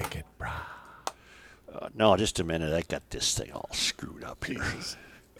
[0.00, 0.50] kick it, brah.
[1.72, 2.72] Uh, no, just a minute.
[2.72, 4.64] I got this thing all screwed up here.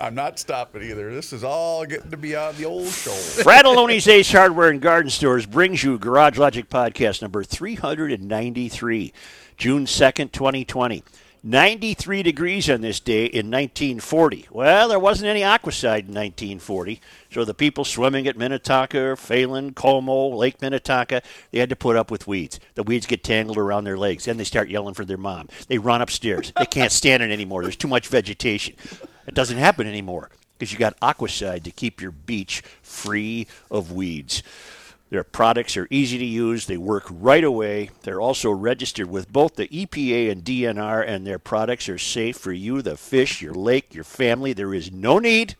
[0.00, 1.12] I'm not stopping either.
[1.14, 3.10] This is all getting to be on the old show.
[3.10, 9.12] Fratallone's Ace Hardware and Garden Stores brings you Garage Logic Podcast number 393,
[9.56, 11.02] June 2nd, 2020.
[11.42, 14.48] 93 degrees on this day in 1940.
[14.50, 17.00] Well, there wasn't any aquacide in 1940,
[17.30, 22.10] so the people swimming at Minnetonka, Phalen, Como, Lake Minnetonka, they had to put up
[22.10, 22.60] with weeds.
[22.74, 25.48] The weeds get tangled around their legs, then they start yelling for their mom.
[25.68, 26.52] They run upstairs.
[26.58, 27.62] They can't stand it anymore.
[27.62, 28.76] There's too much vegetation.
[29.26, 34.42] It doesn't happen anymore because you got aquacide to keep your beach free of weeds.
[35.10, 36.66] Their products are easy to use.
[36.66, 37.90] They work right away.
[38.02, 42.52] They're also registered with both the EPA and DNR, and their products are safe for
[42.52, 44.52] you, the fish, your lake, your family.
[44.52, 45.56] There is no need,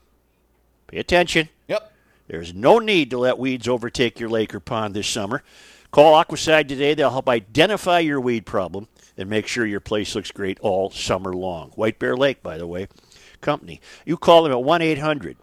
[0.87, 1.93] pay attention, Yep.
[2.29, 5.43] there's no need to let weeds overtake your lake or pond this summer.
[5.91, 6.95] Call Aquacide today.
[6.95, 8.87] They'll help identify your weed problem
[9.19, 11.71] and make sure your place looks great all summer long.
[11.71, 12.87] White Bear Lake, by the way,
[13.41, 13.81] company.
[14.07, 15.37] You call them at 1 800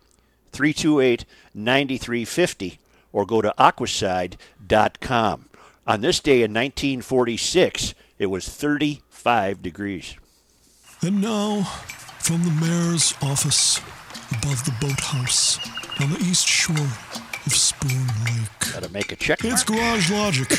[0.54, 2.80] 328 9350
[3.18, 5.50] or go to aquacide.com.
[5.88, 10.16] On this day in 1946, it was 35 degrees.
[11.02, 11.64] And now,
[12.20, 13.80] from the mayor's office
[14.30, 15.58] above the boathouse
[16.00, 16.76] on the east shore
[17.48, 18.72] of Spoon Lake.
[18.72, 19.44] Got to make a check.
[19.44, 19.80] It's mark.
[19.80, 20.50] Garage Logic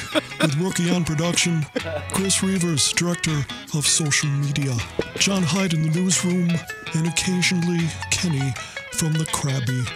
[0.41, 1.65] with Rookie on production,
[2.13, 4.75] Chris Reuvers, director of social media,
[5.17, 6.51] John Hyde in the newsroom,
[6.95, 8.53] and occasionally Kenny
[8.95, 9.87] from the Krabby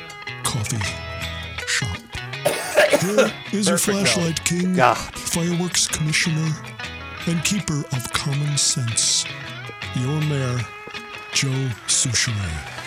[0.44, 0.78] Coffee
[1.66, 2.11] Shop.
[2.90, 4.96] Here is your flashlight king, God.
[4.96, 6.50] fireworks commissioner,
[7.26, 9.24] and keeper of common sense,
[9.96, 10.58] your mayor,
[11.32, 12.78] Joe Soucheray.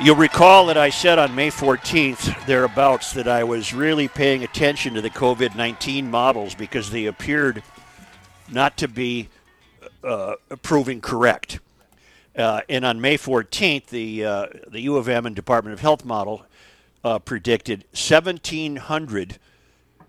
[0.00, 4.94] You'll recall that I said on May 14th, thereabouts, that I was really paying attention
[4.94, 7.64] to the COVID 19 models because they appeared
[8.48, 9.28] not to be
[10.04, 11.58] uh, proving correct.
[12.36, 16.04] Uh, and on May 14th, the, uh, the U of M and Department of Health
[16.04, 16.46] model
[17.04, 19.38] uh, predicted 1,700,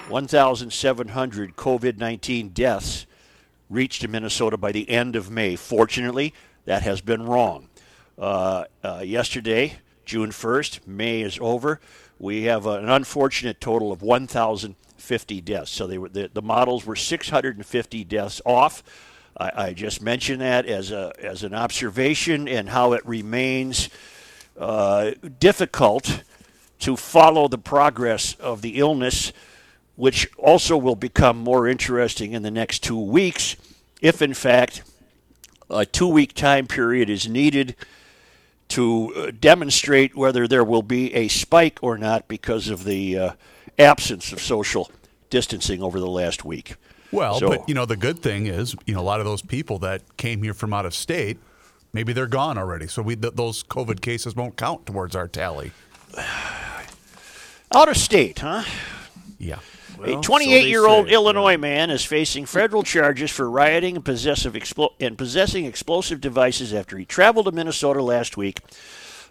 [0.07, 3.05] 1,700 COVID 19 deaths
[3.69, 5.55] reached in Minnesota by the end of May.
[5.55, 6.33] Fortunately,
[6.65, 7.69] that has been wrong.
[8.17, 11.79] Uh, uh, yesterday, June 1st, May is over.
[12.17, 15.71] We have an unfortunate total of 1,050 deaths.
[15.71, 18.83] So they were, the, the models were 650 deaths off.
[19.37, 23.89] I, I just mentioned that as, a, as an observation and how it remains
[24.57, 26.23] uh, difficult
[26.79, 29.31] to follow the progress of the illness,
[29.95, 33.55] which also will become more interesting in the next two weeks
[34.01, 34.83] if, in fact,
[35.69, 37.75] a two week time period is needed
[38.69, 43.31] to uh, demonstrate whether there will be a spike or not because of the uh,
[43.77, 44.91] absence of social
[45.29, 46.75] distancing over the last week.
[47.11, 49.41] Well, So- but you know the good thing is, you know, a lot of those
[49.41, 51.39] people that came here from out of state,
[51.91, 52.87] maybe they're gone already.
[52.87, 55.71] So we th- those COVID cases won't count towards our tally.
[57.73, 58.63] Out of state, huh?
[59.37, 59.59] Yeah.
[60.03, 64.05] a Well, 28 year old say, Illinois man is facing federal charges for rioting and,
[64.05, 68.61] possessive explo- and possessing explosive devices after he traveled to Minnesota last week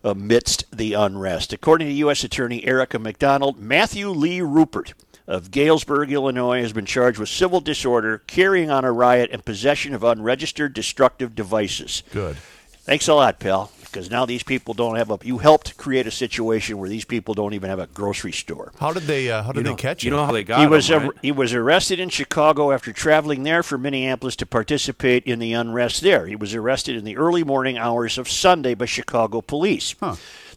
[0.05, 1.53] amidst the unrest.
[1.53, 2.23] According to U.S.
[2.23, 4.95] Attorney Erica MacDonald, Matthew Lee Rupert
[5.27, 9.95] of Galesburg, Illinois, has been charged with civil disorder, carrying on a riot, and possession
[9.95, 12.03] of unregistered destructive devices.
[12.13, 12.37] Good.
[12.85, 13.71] Thanks a lot, pal.
[13.91, 15.19] Because now these people don't have a.
[15.23, 18.73] You helped create a situation where these people don't even have a grocery store.
[18.79, 19.31] How did they?
[19.31, 20.17] Uh, how did You know, they catch you him?
[20.17, 21.19] know how they got He was him, ar- right?
[21.23, 26.03] he was arrested in Chicago after traveling there from Minneapolis to participate in the unrest
[26.03, 26.27] there.
[26.27, 29.95] He was arrested in the early morning hours of Sunday by Chicago police.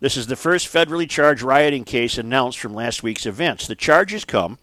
[0.01, 3.67] This is the first federally charged rioting case announced from last week's events.
[3.67, 4.57] The charges come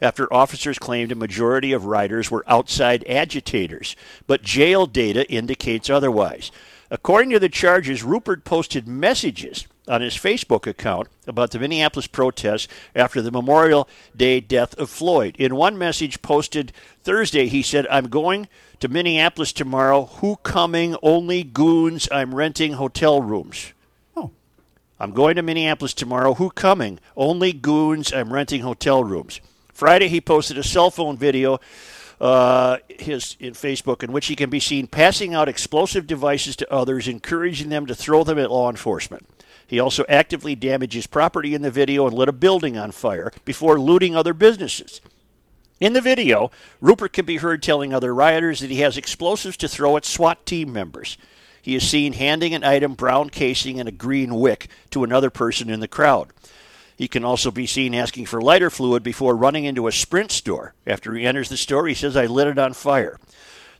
[0.00, 3.96] after officers claimed a majority of rioters were outside agitators,
[4.26, 6.50] but jail data indicates otherwise.
[6.90, 12.68] According to the charges, Rupert posted messages on his Facebook account about the Minneapolis protests
[12.94, 15.36] after the Memorial Day death of Floyd.
[15.38, 18.48] In one message posted Thursday, he said, I'm going
[18.80, 20.06] to Minneapolis tomorrow.
[20.06, 20.96] Who coming?
[21.02, 22.08] Only goons.
[22.12, 23.72] I'm renting hotel rooms.
[24.16, 24.30] Oh.
[25.00, 26.34] I'm going to Minneapolis tomorrow.
[26.34, 26.98] Who coming?
[27.16, 28.12] Only goons.
[28.12, 29.40] I'm renting hotel rooms.
[29.72, 31.60] Friday, he posted a cell phone video
[32.20, 36.72] uh, his in Facebook in which he can be seen passing out explosive devices to
[36.72, 39.26] others, encouraging them to throw them at law enforcement.
[39.66, 43.80] He also actively damages property in the video and lit a building on fire before
[43.80, 45.00] looting other businesses.
[45.80, 49.68] In the video, Rupert can be heard telling other rioters that he has explosives to
[49.68, 51.18] throw at SWAT team members.
[51.60, 55.68] He is seen handing an item, brown casing, and a green wick to another person
[55.68, 56.28] in the crowd.
[56.96, 60.74] He can also be seen asking for lighter fluid before running into a Sprint store.
[60.86, 63.18] After he enters the store, he says, I lit it on fire.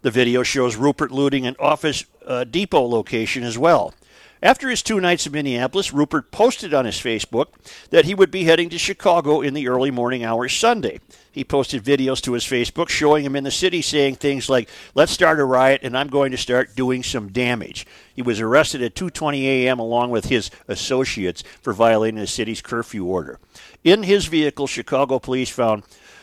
[0.03, 3.95] The video shows Rupert looting an Office uh, Depot location as well.
[4.43, 7.47] After his two nights in Minneapolis, Rupert posted on his Facebook
[7.89, 11.01] that he would be heading to Chicago in the early morning hours Sunday.
[11.37, 15.13] He posted videos to his Facebook showing him in the city saying things like, "Let's
[15.13, 18.95] start a riot and I'm going to start doing some damage." He was arrested at
[18.95, 19.79] 2:20 a.m.
[19.79, 23.39] along with his associates for violating the city's curfew order.
[23.85, 25.83] In his vehicle, Chicago police found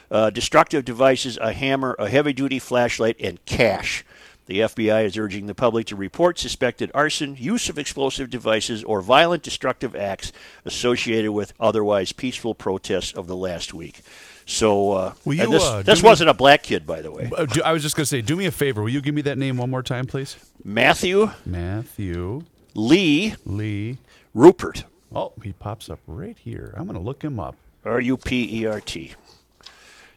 [0.09, 4.03] uh, destructive devices, a hammer, a heavy-duty flashlight, and cash.
[4.47, 9.03] The FBI is urging the public to report suspected arson, use of explosive devices, or
[9.03, 10.33] violent destructive acts
[10.65, 14.01] associated with otherwise peaceful protests of the last week.
[14.45, 17.29] So, uh, Will and you, this, uh, this wasn't a black kid, by the way.
[17.35, 18.81] Uh, do- I was just going to say, do me a favor.
[18.81, 20.35] Will you give me that name one more time, please?
[20.63, 22.43] Matthew Matthew
[22.73, 23.97] Lee Lee.
[24.33, 24.85] Rupert,
[25.15, 26.73] Oh, he pops up right here.
[26.75, 27.55] I'm going to look him up.
[27.85, 29.13] R U P E R T.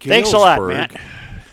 [0.00, 1.00] Thanks a lot, Galesburg- Matt.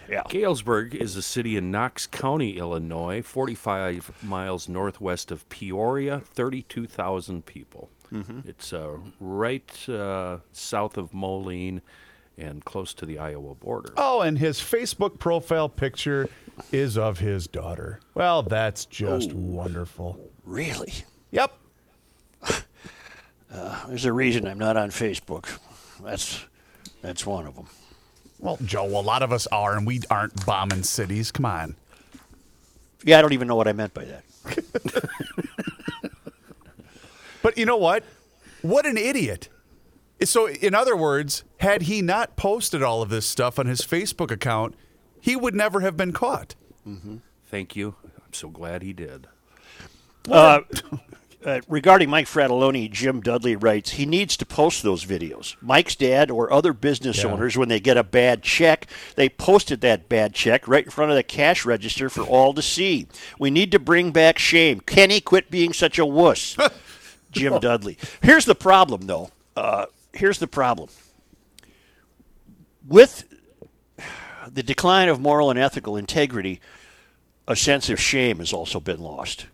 [0.09, 0.21] Yeah.
[0.29, 7.89] Galesburg is a city in Knox County, Illinois, 45 miles northwest of Peoria, 32,000 people.
[8.45, 11.81] It's uh, right uh, south of Moline
[12.37, 13.93] and close to the Iowa border.
[13.97, 16.29] Oh, and his Facebook profile picture
[16.71, 17.99] is of his daughter.
[18.15, 20.19] Well, that's just wonderful.
[20.43, 20.93] Really?
[21.31, 21.53] Yep.
[23.51, 25.59] Uh, there's a reason I'm not on Facebook.
[26.03, 26.43] That's
[27.03, 27.67] that's one of them.
[28.39, 31.31] Well, Joe, a lot of us are, and we aren't bombing cities.
[31.31, 31.75] Come on.
[33.03, 34.23] Yeah, I don't even know what I meant by that.
[37.43, 38.03] But you know what?
[38.61, 39.49] What an idiot.
[40.25, 44.31] So, in other words, had he not posted all of this stuff on his Facebook
[44.31, 44.75] account,
[45.19, 46.55] he would never have been caught.
[47.49, 47.95] Thank you.
[48.03, 49.27] I'm so glad he did.
[50.29, 50.61] Uh,
[51.45, 55.55] uh, regarding Mike Fratallone, Jim Dudley writes he needs to post those videos.
[55.61, 57.31] Mike's dad or other business Yeah.
[57.31, 61.11] owners, when they get a bad check, they posted that bad check right in front
[61.11, 63.07] of the cash register for all to see.
[63.39, 64.79] We need to bring back shame.
[64.81, 66.57] Kenny, quit being such a wuss.
[67.31, 67.97] Jim Dudley.
[68.21, 69.31] Here's the problem, though.
[69.55, 70.89] Uh, here's the problem.
[72.87, 73.25] With
[74.47, 76.59] the decline of moral and ethical integrity,
[77.47, 79.47] a sense of shame has also been lost.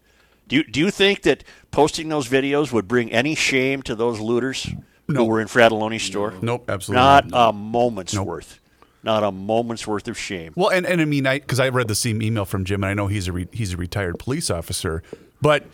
[0.48, 4.20] Do you, do you think that posting those videos would bring any shame to those
[4.20, 4.68] looters
[5.08, 6.34] who were in Fratallone's store?
[6.42, 7.26] Nope, absolutely not.
[7.32, 8.60] a moment's worth.
[9.02, 10.54] Not a moment's worth of shame.
[10.56, 12.90] Well, and, and I mean, I because I read the same email from Jim, and
[12.90, 15.04] I know he's a re, he's a retired police officer,
[15.42, 15.66] but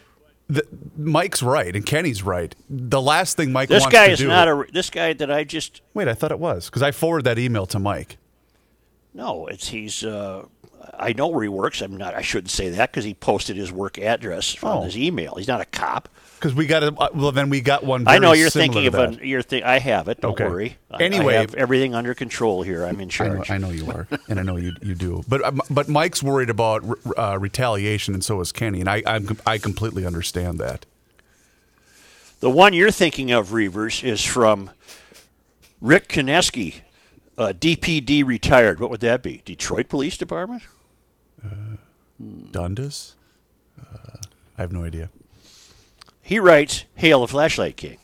[0.47, 0.65] the,
[0.97, 2.53] Mike's right, and Kenny's right.
[2.69, 4.27] The last thing Mike This wants guy to is do.
[4.27, 4.65] not a.
[4.71, 7.65] This guy that I just wait, I thought it was because I forwarded that email
[7.67, 8.17] to Mike.
[9.13, 9.47] no.
[9.47, 10.03] It's he's.
[10.03, 10.45] Uh,
[10.99, 11.81] I know where he works.
[11.81, 12.13] I'm not.
[12.15, 14.81] I shouldn't say that because he posted his work address on Oh.
[14.83, 15.35] his email.
[15.35, 16.09] He's not a cop.
[16.35, 18.07] Because we got a uh, well, then we got one.
[18.07, 19.19] I know you're thinking of an.
[19.23, 20.21] You're thi- I have it.
[20.21, 20.45] Don't Okay.
[20.45, 20.77] worry.
[20.91, 22.83] I- Anyway- I have everything under control here.
[22.83, 23.51] I'm in I know, charge.
[23.51, 25.23] I know you are, and I know you you do.
[25.27, 26.83] But um, but Mike's worried about
[27.17, 30.85] uh, retaliation, and so is Kenny, and I I'm, I completely understand that.
[32.41, 34.69] The one you're thinking of, Reuvers, is from
[35.81, 36.75] Rick Kineski,
[37.37, 38.79] uh, DPD retired.
[38.79, 39.41] What would that be?
[39.45, 40.63] Detroit Police Department?
[42.51, 43.15] Dundas,
[43.79, 44.17] uh,
[44.57, 45.09] I have no idea.
[46.21, 47.97] He writes, Hail the Flashlight King.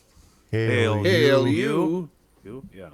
[0.52, 1.54] Hail, Hail you.
[1.54, 2.10] you.
[2.44, 2.70] You?
[2.74, 2.90] Yeah.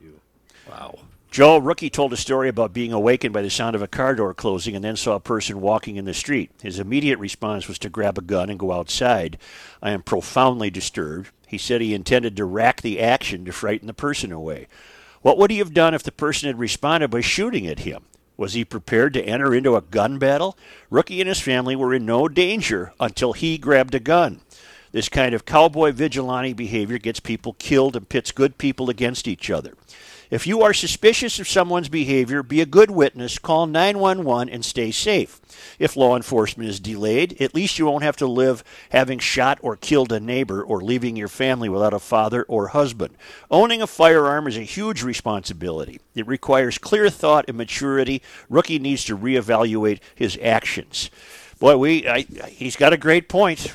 [0.00, 0.20] You.
[0.68, 1.00] Wow.
[1.30, 4.34] Joe Rookie told a story about being awakened by the sound of a car door
[4.34, 6.50] closing and then saw a person walking in the street.
[6.60, 9.38] His immediate response was to grab a gun and go outside.
[9.80, 11.30] I am profoundly disturbed.
[11.46, 14.66] He said he intended to rack the action to frighten the person away.
[15.22, 18.04] What would he have done if the person had responded by shooting at him?
[18.40, 20.56] Was he prepared to enter into a gun battle?
[20.88, 24.40] Rookie and his family were in no danger until he grabbed a gun.
[24.92, 29.50] This kind of cowboy vigilante behavior gets people killed and pits good people against each
[29.50, 29.74] other.
[30.30, 34.92] If you are suspicious of someone's behavior, be a good witness, call 911 and stay
[34.92, 35.40] safe.
[35.80, 39.76] If law enforcement is delayed, at least you won't have to live having shot or
[39.76, 43.16] killed a neighbor or leaving your family without a father or husband.
[43.50, 46.00] Owning a firearm is a huge responsibility.
[46.14, 48.22] It requires clear thought and maturity.
[48.48, 51.10] Rookie needs to reevaluate his actions.
[51.58, 53.74] Boy, we I, he's got a great point.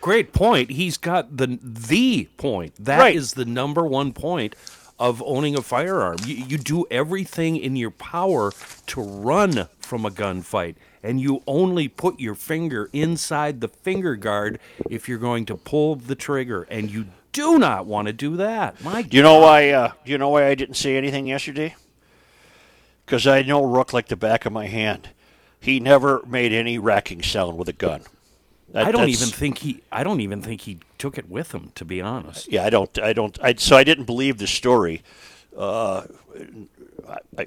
[0.00, 0.70] Great point.
[0.70, 2.74] He's got the the point.
[2.78, 3.44] That is Right.
[3.44, 4.54] the number one point
[4.98, 6.16] of owning a firearm.
[6.24, 8.52] You, you do everything in your power
[8.86, 14.58] to run from a gunfight, and you only put your finger inside the finger guard
[14.90, 18.82] if you're going to pull the trigger, and you do not want to do that.
[18.82, 19.70] My Do you know why?
[19.70, 21.74] Uh, you know why I didn't say anything yesterday?
[23.04, 25.10] Because I know Rook like the back of my hand.
[25.60, 28.02] He never made any racking sound with a gun.
[28.70, 29.82] That- I don't even think he.
[29.92, 31.70] I don't even think he took it with him.
[31.76, 32.50] To be honest.
[32.50, 32.98] Yeah, I don't.
[32.98, 33.38] I don't.
[33.42, 35.02] I, so I didn't believe the story
[35.58, 36.04] I-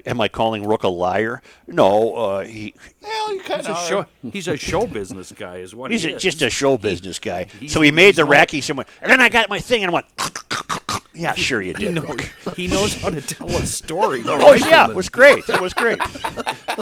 [0.06, 1.42] am I calling Rook a liar?
[1.66, 5.74] No, uh, he Well, you kind He's a show, he's a show business guy, is
[5.74, 6.22] what he's he a, is.
[6.22, 7.46] just a show business guy.
[7.58, 9.82] he's- So he made the he's not- racky someone, and then I got my thing
[9.84, 10.06] and I went.
[11.12, 11.94] Yeah, sure you He did.
[11.96, 12.20] knows,
[12.56, 14.22] he knows how to tell a story.
[14.26, 15.48] Oh yeah, it was great.
[15.48, 15.98] It was great.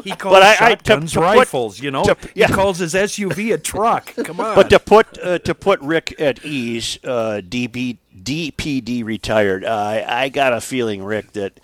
[0.05, 2.05] He calls But I- I- to- shotguns to put- rifles, you know.
[2.05, 2.47] to- yeah.
[2.47, 4.15] He calls his SUV a truck.
[4.15, 4.55] Come on.
[4.55, 9.65] But to put uh, to put Rick at ease, uh, DB, DPD retired.
[9.65, 11.59] I I got a feeling, Rick, that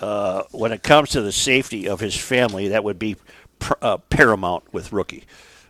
[0.00, 3.16] uh, when it comes to the safety of his family, that would be
[3.58, 5.24] pr- uh, paramount with Rookie.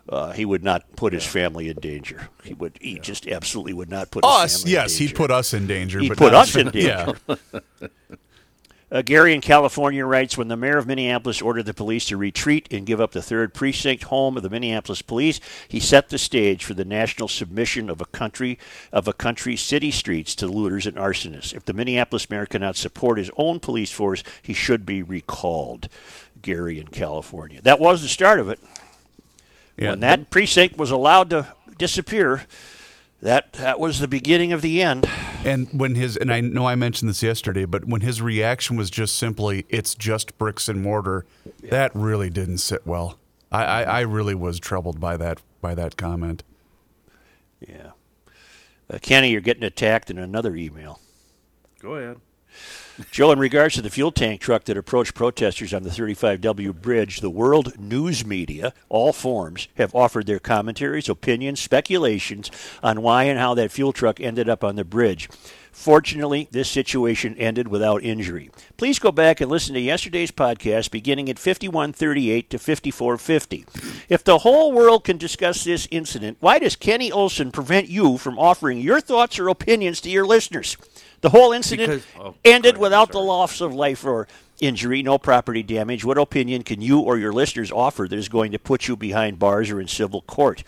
[0.08, 2.28] Uh, he would not put his family in danger.
[2.44, 2.78] He would.
[2.80, 5.16] He just absolutely would not put his Us, family in yes, he'd danger.
[5.16, 5.98] put us in danger.
[5.98, 7.14] He'd but put us in danger.
[7.28, 7.38] Yeah.
[8.88, 12.68] Uh, Gary in California writes When the mayor of Minneapolis ordered the police to retreat
[12.70, 16.64] and give up the third precinct home of the Minneapolis police, he set the stage
[16.64, 18.58] for the national submission of a country
[18.92, 21.52] of a country's city streets to looters and arsonists.
[21.52, 25.88] If the Minneapolis mayor cannot support his own police force, he should be recalled.
[26.42, 27.60] Gary in California.
[27.62, 28.60] That was the start of it.
[29.76, 29.90] Yeah.
[29.90, 32.44] When that precinct was allowed to disappear,
[33.22, 35.08] that that was the beginning of the end.
[35.44, 38.90] And when his and I know I mentioned this yesterday, but when his reaction was
[38.90, 41.24] just simply, "It's just bricks and mortar,"
[41.62, 43.18] that really didn't sit well.
[43.50, 46.42] I, I, I really was troubled by that by that comment.
[47.60, 47.92] Yeah.
[48.88, 51.00] Uh, Kenny, you're getting attacked in another email.
[51.80, 52.20] Go ahead.
[53.10, 57.20] Joe, in regards to the fuel tank truck that approached protesters on the 35W bridge,
[57.20, 62.50] the world news media, all forms, have offered their commentaries, opinions, speculations
[62.82, 65.28] on why and how that fuel truck ended up on the bridge.
[65.76, 68.50] Fortunately, this situation ended without injury.
[68.78, 73.66] Please go back and listen to yesterday's podcast beginning at 5138 to 5450.
[74.08, 78.38] If the whole world can discuss this incident, why does Kenny Olson prevent you from
[78.38, 80.78] offering your thoughts or opinions to your listeners?
[81.26, 84.28] The whole incident Because- oh, ended ahead, without the loss of life or
[84.60, 86.04] injury, no property damage.
[86.04, 89.40] What opinion can you or your listeners offer that is going to put you behind
[89.40, 90.62] bars or in civil court?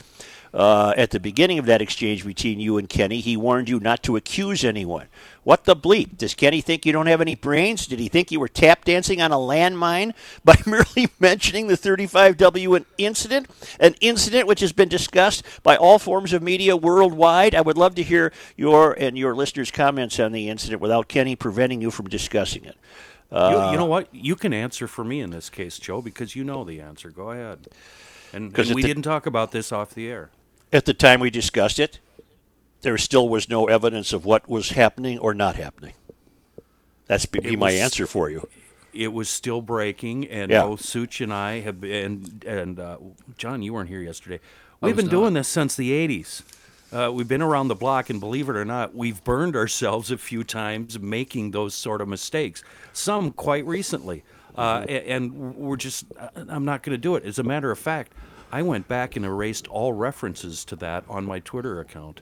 [0.55, 4.02] Uh, at the beginning of that exchange between you and Kenny, he warned you not
[4.05, 5.07] to accuse anyone.
[5.45, 6.17] What the bleep?
[6.17, 7.87] Does Kenny think you don't have any brains?
[7.87, 10.14] Did he think you were tap dancing on a landmine
[10.45, 13.47] by merely mentioning the 35W incident?
[13.78, 17.55] An incident which has been discussed by all forms of media worldwide.
[17.55, 21.37] I would love to hear your and your listeners' comments on the incident without Kenny
[21.37, 22.76] preventing you from discussing it.
[23.31, 24.09] you, you know what?
[24.14, 27.11] You can answer for me in this case, Joe, because you know the answer.
[27.11, 27.69] Go ahead.
[28.33, 30.31] And, and we the- didn't talk about this off the air.
[30.72, 31.98] At the time we discussed it,
[32.82, 35.94] there still was no evidence of what was happening or not happening.
[37.06, 38.48] That's be It my answer for you.
[38.92, 40.62] It was still breaking, and Yeah.
[40.64, 42.98] both Such and I have been, and, and uh,
[43.37, 44.40] John, you weren't here yesterday.
[44.80, 46.42] We've was been doing this since the 80s.
[46.92, 50.16] Uh, we've been around the block, and believe it or not, we've burned ourselves a
[50.18, 52.62] few times making those sort of mistakes.
[52.92, 54.22] Some quite recently,
[54.56, 55.10] uh, Mm-hmm.
[55.10, 56.04] and we're just.
[56.18, 57.25] uh, I'm not going to do it.
[57.25, 58.12] As a matter of fact,
[58.50, 62.21] I went back and erased all references to that on my Twitter account.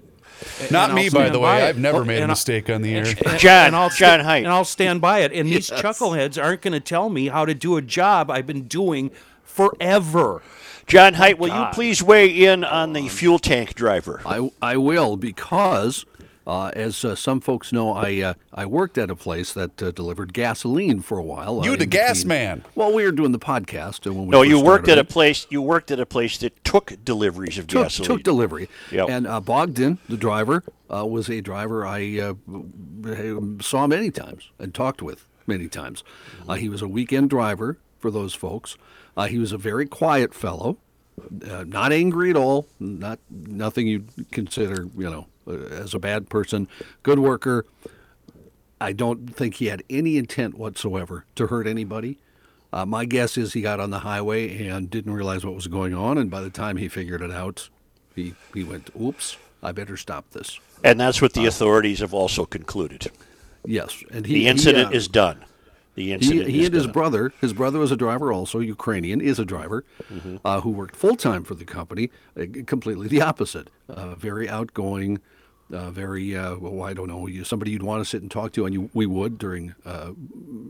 [0.69, 1.63] A- Not and me, I'll by the way.
[1.63, 1.69] it.
[1.69, 3.05] I've never Oh, made a and I- mistake on the air.
[3.07, 4.39] and- John- and I'll John sta- Haidt.
[4.39, 5.33] and I'll stand by it.
[5.33, 5.81] And these Yes.
[5.81, 9.11] chuckleheads aren't going to tell me how to do a job I've been doing
[9.45, 10.43] forever.
[10.87, 14.21] John Height, oh, will you please weigh in on the fuel tank driver?
[14.27, 16.05] I, I will because,
[16.47, 19.91] uh, as uh, some folks know, I uh, I worked at a place that uh,
[19.91, 21.65] delivered gasoline for a while.
[21.65, 22.65] You uh, the gas between- man.
[22.75, 25.13] Well, we were doing the podcast, and when we No, you worked at started a
[25.13, 25.47] place.
[25.51, 28.09] You worked at a place that took deliveries of took, gasoline.
[28.09, 28.69] took delivery.
[28.93, 29.09] Yep.
[29.09, 30.63] And uh, Bogdan, the driver,
[30.93, 32.35] uh, was a driver I uh,
[33.61, 36.05] saw many times and talked with many times.
[36.49, 38.77] Uh, he was a weekend driver for those folks.
[39.17, 40.77] Uh, he was a very quiet fellow,
[41.49, 46.29] uh, not angry at all, not nothing you'd consider, you know, uh, as a bad
[46.29, 46.69] person.
[47.03, 47.65] Good worker.
[48.81, 52.19] I don't think he had any intent whatsoever to hurt anybody.
[52.73, 55.95] Uh, my guess is he got on the highway and didn't realize what was going
[55.95, 57.71] on, and by the time he figured it out,
[58.15, 62.45] he, he went, "Oops, I better stop this." and that's what the authorities have also
[62.45, 63.11] concluded.
[63.65, 65.43] Yes, and he, The he, incident uh, is done.
[65.95, 69.23] The He, incident he is and his brother, his brother was a driver also, Ukrainian,
[69.23, 70.37] is a driver, Mm-hmm.
[70.45, 73.71] uh, who worked full time for the company, uh, completely the opposite.
[73.89, 75.21] Uh, very outgoing,
[75.73, 78.53] uh, very, uh, well, I don't know, you, somebody you'd want to sit and talk
[78.53, 80.13] to, and you, we would during uh,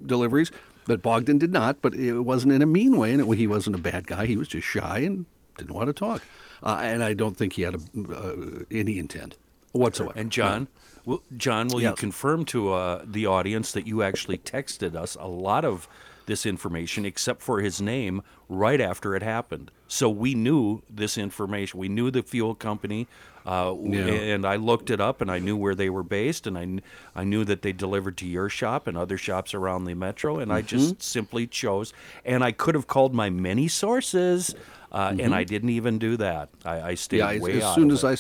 [0.04, 0.50] deliveries.
[0.86, 3.76] But Bogdan did not, but it wasn't in a mean way, and it, he wasn't
[3.76, 4.26] a bad guy.
[4.26, 5.26] He was just shy and
[5.58, 6.22] didn't want to talk.
[6.62, 7.78] Uh, and I don't think he had a,
[8.12, 9.36] uh, any intent
[9.72, 10.18] whatsoever.
[10.18, 10.68] And John,
[11.04, 15.26] will, John, will you confirm to uh, the audience that you actually texted us a
[15.26, 15.88] lot of
[16.26, 19.70] this information except for his name right after it happened.
[19.88, 21.78] So we knew this information.
[21.80, 23.06] We knew the fuel company,
[23.46, 24.02] uh, Yeah.
[24.34, 27.24] and I looked it up, and I knew where they were based, and I I
[27.24, 30.60] knew that they delivered to your shop and other shops around the metro, and I
[30.60, 30.66] Mm-hmm.
[30.66, 31.92] just simply chose.
[32.24, 34.54] And I could have called my many sources,
[34.90, 36.48] uh, and I didn't even do that.
[36.64, 37.34] I, I stayed Mm-hmm.
[37.36, 38.08] Yeah, way as, as soon as it.
[38.08, 38.16] I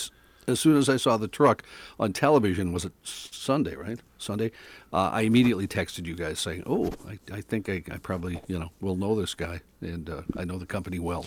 [0.48, 1.64] as soon as I saw the truck
[1.98, 3.98] on television, was it Sunday, right?
[4.18, 4.52] Sunday.
[4.92, 8.58] Uh, I immediately texted you guys saying, "Oh, I, I think I, I probably you
[8.58, 11.26] know will know this guy, and uh, I know the company well."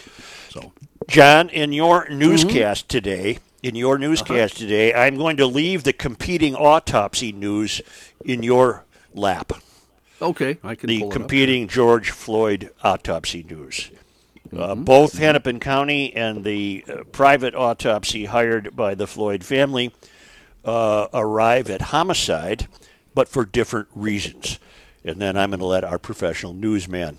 [0.49, 0.71] So
[1.07, 6.55] John, in your newscast today, in your newscast today, I'm going to leave the competing
[6.55, 7.81] autopsy news
[8.23, 9.51] in your lap.
[10.21, 11.19] okay, I can The pull it up.
[11.19, 13.91] competing George Floyd autopsy news.
[14.55, 19.93] Uh, both Hennepin County and the uh, private autopsy hired by the Floyd family
[20.65, 22.67] uh, arrive at homicide,
[23.19, 24.59] but for different reasons.
[25.03, 27.17] And then I'm going to let our professional newsman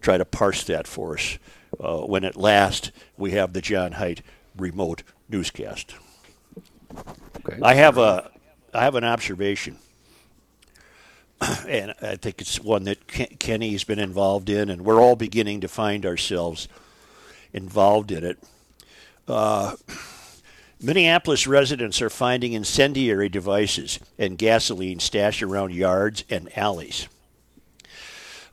[0.00, 1.38] try to parse that for us
[1.80, 4.22] uh, when at last we have the John Height
[4.56, 5.96] remote newscast.
[6.94, 7.58] Okay.
[7.64, 8.30] I have a
[8.72, 9.78] I have an observation,
[11.66, 15.62] and I think it's one that Ken- Kenny's been involved in, and we're all beginning
[15.62, 16.68] to find ourselves
[17.52, 18.38] involved in it.
[19.26, 19.74] Uh,
[20.82, 27.06] Minneapolis residents are finding incendiary devices and gasoline stashed around yards and alleys.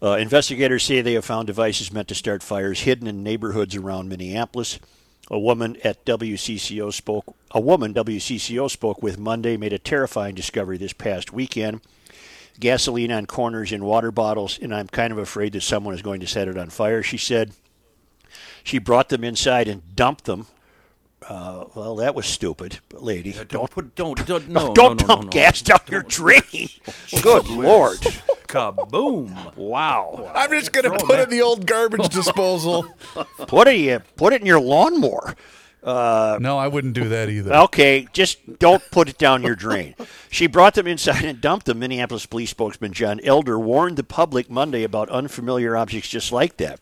[0.02, 4.10] Uh, investigators say they have found devices meant to start fires hidden in neighborhoods around
[4.10, 4.78] Minneapolis.
[5.32, 7.34] A woman at WCCO spoke.
[7.52, 11.82] A woman WCCO spoke with Monday made a terrifying discovery this past weekend.
[12.60, 16.20] Gasoline on corners in water bottles, and I'm kind of afraid that someone is going
[16.20, 17.02] to set it on fire.
[17.04, 17.52] She said
[18.64, 20.48] she brought them inside and dumped them.
[21.30, 23.36] Uh, well, that was stupid, lady.
[23.50, 25.30] don't put don't don't no Don't no, no, dump no, no.
[25.30, 26.42] gas down your drain.
[27.22, 27.98] Good lord!
[28.48, 29.56] Kaboom!
[29.58, 30.32] Wow.
[30.34, 32.88] I'm just gonna put it in the old garbage disposal.
[33.48, 35.36] Put it put it in your lawnmower.
[35.84, 37.54] no, I wouldn't do that either.
[37.54, 39.96] Okay, just don't put it down your drain.
[40.30, 41.80] She brought them inside and dumped them.
[41.80, 46.80] Minneapolis police spokesman John Elder warned the public Monday about unfamiliar objects just like that.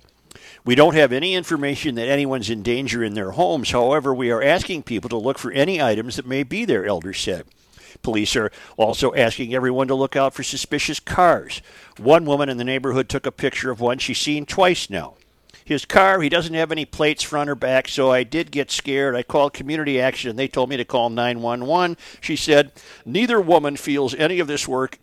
[0.65, 3.69] We don't have any information that anyone's in danger in their homes.
[3.69, 7.13] However, we are asking people to look for any items that may be there, Elder
[7.13, 7.45] said.
[8.01, 11.61] Police are also asking everyone to look out for suspicious cars.
[11.97, 15.13] One woman in the neighborhood took a picture of one she's seen twice now.
[15.63, 19.15] His car, he doesn't have any plates front or back, so I did get scared.
[19.15, 21.97] I called community action and they told me to call 911.
[22.21, 22.71] She said,
[23.05, 24.99] Neither woman feels any of this work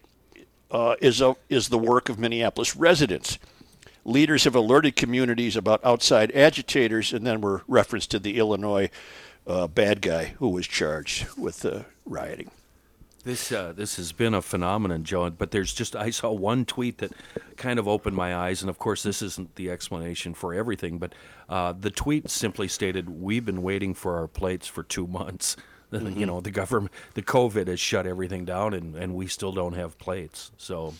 [0.70, 3.38] uh, is, a, is the work of Minneapolis residents.
[4.04, 8.90] Leaders have alerted communities about outside agitators, and then were referenced to the Illinois
[9.46, 12.50] uh, bad guy who was charged with uh, rioting.
[13.24, 15.30] This uh, this has been a phenomenon, Joe.
[15.30, 17.12] But there's just I saw one tweet that
[17.56, 20.98] kind of opened my eyes, and of course this isn't the explanation for everything.
[20.98, 21.14] But
[21.48, 25.56] uh, the tweet simply stated, "We've been waiting for our plates for two months.
[25.92, 29.74] You know, the government, the COVID has shut everything down, and, and we still don't
[29.74, 30.50] have plates.
[30.56, 30.94] So,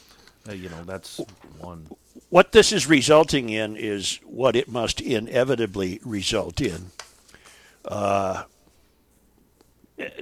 [0.47, 1.19] uh, you know, that's
[1.57, 1.87] one.
[2.33, 6.87] What this is resulting in is what it must inevitably result in.
[7.85, 8.45] Uh,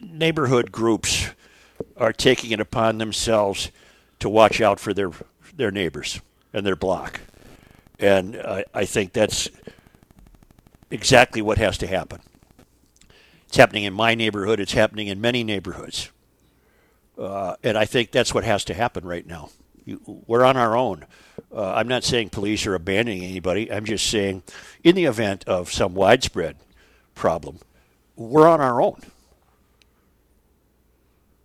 [0.02, 1.28] neighborhood groups
[1.96, 3.70] are taking it upon themselves
[4.18, 5.12] to watch out for their
[5.54, 6.20] their neighbors
[6.52, 7.20] and their block,
[8.00, 9.48] and I, I think that's
[10.90, 12.22] exactly what has to happen.
[13.46, 14.58] It's happening in my neighborhood.
[14.58, 16.10] It's happening in many neighborhoods,
[17.16, 19.50] uh, and I think that's what has to happen right now.
[19.84, 21.06] You, we're on our own.
[21.54, 23.70] Uh, I'm not saying police are abandoning anybody.
[23.72, 24.42] I'm just saying,
[24.84, 26.56] in the event of some widespread
[27.14, 27.58] problem,
[28.16, 29.00] we're on our own.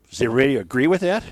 [0.10, 1.24] Does everybody agree with that?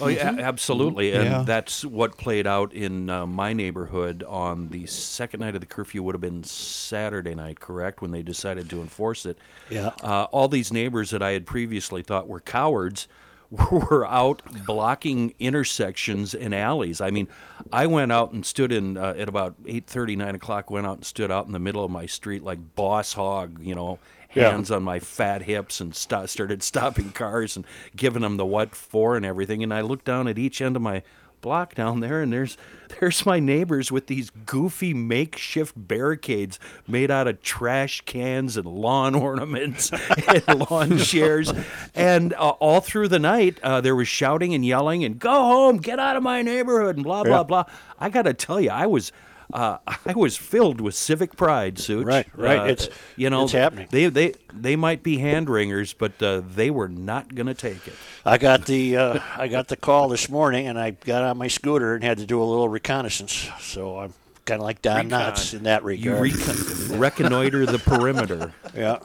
[0.00, 1.42] Oh yeah, absolutely, and Yeah.
[1.46, 6.02] that's what played out in uh, my neighborhood on the second night of the curfew.
[6.02, 8.02] Would have been Saturday night, correct?
[8.02, 9.38] When they decided to enforce it.
[9.70, 9.92] Yeah.
[10.02, 13.06] Uh, all these neighbors that I had previously thought were cowards
[13.70, 17.00] were out blocking intersections and alleys.
[17.00, 17.28] I mean,
[17.72, 20.70] I went out and stood in uh, at about eight thirty, nine o'clock.
[20.70, 23.74] Went out and stood out in the middle of my street like boss hog, you
[23.74, 23.98] know,
[24.34, 24.50] Yeah.
[24.50, 28.74] hands on my fat hips and st- started stopping cars and giving them the what
[28.74, 29.62] for and everything.
[29.62, 31.02] And I looked down at each end of my
[31.44, 32.56] block down there, and there's
[33.00, 39.14] there's my neighbors with these goofy makeshift barricades made out of trash cans and lawn
[39.28, 39.92] ornaments
[40.26, 41.52] and lawn chairs.
[41.94, 45.76] And uh, all through the night, uh, there was shouting and yelling and "Go home!
[45.76, 47.64] Get out of my neighborhood!" and blah blah blah.
[48.00, 49.12] I got to tell you, I was.
[49.52, 52.04] Uh, I was filled with civic pride, Such.
[52.04, 52.58] Right, right.
[52.60, 53.88] Uh, It's- you know it's happening.
[53.90, 57.86] They they they might be hand wringers, but uh, they were not going to take
[57.86, 57.94] it.
[58.24, 61.48] I got the uh, I got the call this morning, and I got on my
[61.48, 63.48] scooter and had to do a little reconnaissance.
[63.60, 66.20] So I'm kind of like Don Knotts in that regard.
[66.20, 68.52] recon- reconnoiter the perimeter.
[68.74, 68.98] yeah.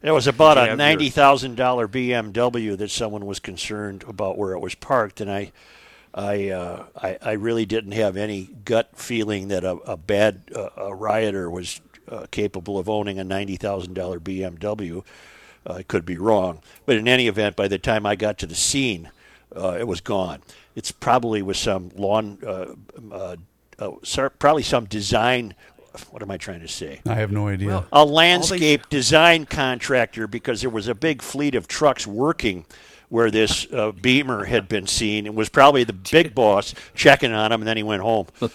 [0.00, 4.60] It was about a ninety thousand dollar BMW that someone was concerned about where it
[4.60, 5.50] was parked, and I,
[6.18, 10.70] I, uh, I, I really didn't have any gut feeling that a, a bad uh,
[10.76, 15.04] a rioter was uh, capable of owning a ninety thousand dollar BMW.
[15.64, 18.46] Uh, I could be wrong, but in any event, by the time I got to
[18.46, 19.10] the scene,
[19.54, 20.42] uh, it was gone.
[20.74, 22.74] It's probably with some lawn, uh,
[23.12, 23.36] uh,
[23.78, 25.54] uh, probably some design.
[26.10, 27.00] What am I trying to say?
[27.06, 27.84] I have no idea.
[27.92, 32.66] a landscape design contractor because there was a big fleet of trucks working
[33.08, 37.52] where this uh, Beamer had been seen and was probably the big boss checking on
[37.52, 38.26] him and then he went home.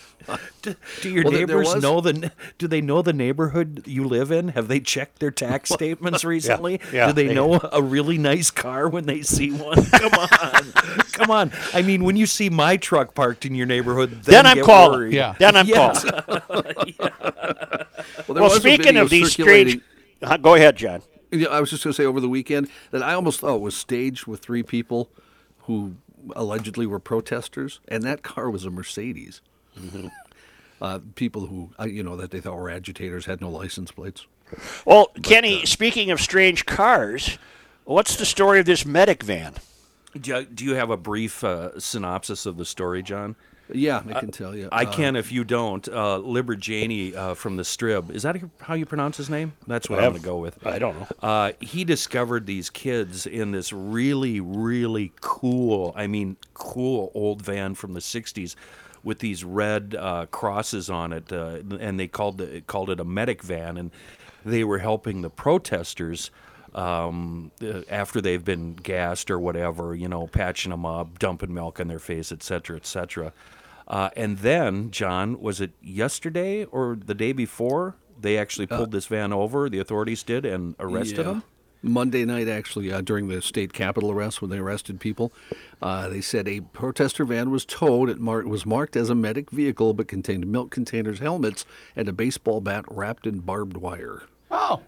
[0.62, 2.32] Do, do your Well, there- there neighbors was- know the?
[2.58, 4.48] Do they know the neighborhood you live in?
[4.50, 6.80] Have they checked their tax statements recently?
[6.94, 9.84] yeah, do they, they- know a really nice car when they see one?
[9.92, 10.63] Come on,
[11.12, 11.52] come on.
[11.74, 14.66] I mean, when you see my truck parked in your neighborhood, then, Then I'm get
[14.66, 14.98] calling.
[15.00, 15.13] worried.
[15.13, 15.36] Yeah.
[15.38, 15.92] Then I'm Yeah.
[15.94, 16.94] calling.
[16.98, 17.86] there
[18.30, 20.32] Well, was a speaking video of these circulating- strange.
[20.32, 21.02] Uh, Go ahead, John.
[21.34, 23.62] Yeah, I was just going to say over the weekend that I almost thought it
[23.62, 25.10] was staged with three people
[25.62, 25.96] who
[26.36, 29.41] allegedly were protesters, and that car was a Mercedes.
[30.82, 34.28] uh, people who, uh, you know, that they thought were agitators had no license plates.
[34.86, 37.39] Well, Kenny, speaking of strange cars,
[37.86, 39.56] what's the story of this medic van?
[40.19, 43.36] Do you, do you have a brief uh, synopsis of the story, John?
[43.74, 44.70] Yeah, I can tell you.
[44.72, 45.88] I Uh, can if you don't.
[45.88, 48.12] Uh, Libor Jany uh, from the Strib.
[48.12, 49.54] Is that how you pronounce his name?
[49.68, 50.66] That's what I I'm going to go with.
[50.66, 51.08] I don't know.
[51.22, 57.76] Uh, he discovered these kids in this really, really cool, I mean, cool old van
[57.76, 58.56] from the 60s
[59.04, 61.32] with these red uh, crosses on it.
[61.32, 63.78] Uh, and they called, the, called it a medic van.
[63.78, 63.92] And
[64.46, 66.32] they were helping the protesters
[66.76, 71.80] um, uh, after they've been gassed or whatever, you know, patching them up, dumping milk
[71.80, 73.32] in their face, et cetera, et cetera.
[73.88, 77.96] Uh, and then, John, was it yesterday or the day before?
[78.19, 81.24] They actually pulled this van over, the authorities did, and arrested yeah.
[81.24, 81.43] them?
[81.86, 85.34] Monday night, actually, uh, during the state capitol arrest, when they arrested people,
[85.82, 88.10] uh, they said a protester van was towed.
[88.10, 92.13] It mar- was marked as a medic vehicle, but contained milk containers, helmets, and a
[92.13, 94.24] baseball bat wrapped in barbed wire.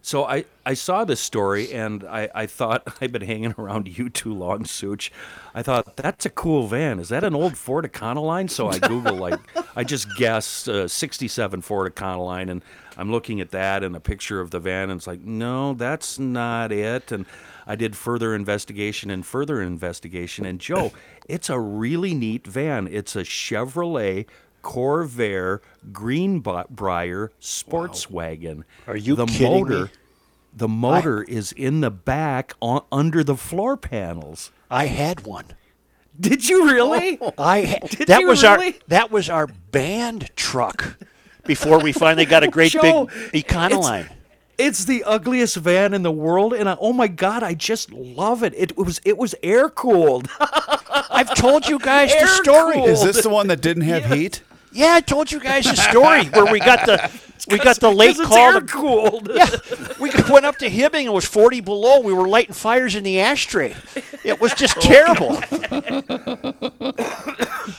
[0.02, 4.10] So I, I saw this story and I, I thought I've been hanging around you
[4.10, 5.12] too long, Such.
[5.56, 7.00] I thought that's a cool van.
[7.00, 8.50] Is that an old Ford Econoline?
[8.50, 9.40] So I Google like
[9.76, 12.62] I just guessed uh, 67 Ford Econoline and
[12.98, 16.20] I'm looking at that and a picture of the van and it's like no, that's
[16.20, 17.12] not it.
[17.12, 17.26] And
[17.66, 20.92] I did further investigation and further investigation and Joe,
[21.28, 22.88] it's a really neat van.
[22.88, 24.28] It's a Chevrolet
[24.66, 25.60] Corvair
[25.94, 28.66] Greenbrier sports wagon.
[28.88, 29.90] Are you the kidding motor, me?
[30.56, 34.52] The motor is in the back on, under the floor panels.
[34.72, 35.46] I had one.
[36.20, 37.20] Did you really?
[37.22, 38.74] Oh, I ha- Did that you was really?
[38.74, 40.98] our that was our band truck
[41.46, 44.10] before we finally got a great Joe, big Econoline.
[44.58, 48.42] It's the ugliest van in the world, and I, oh my god, I just love
[48.42, 48.54] it.
[48.58, 50.28] It was it was air cooled.
[50.40, 52.76] I've told you guys the story.
[52.76, 52.90] cooled.
[52.90, 54.42] Is this the one that didn't have heat?
[54.76, 57.10] Yeah, I told you guys the story where we got the
[57.50, 58.38] we got the late call.
[58.38, 59.32] air cooled.
[59.34, 59.50] yeah,
[60.00, 61.06] we went up to Hibbing.
[61.06, 62.02] It was 40 below.
[62.02, 63.74] We were lighting fires in the ashtray.
[64.26, 65.42] It was just terrible.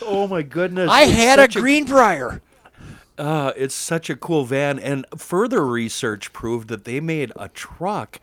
[0.08, 0.88] Oh my goodness!
[0.90, 2.40] I It's had a Greenbrier.
[3.18, 8.20] Uh, it's such a cool van, and further research proved that they made a truck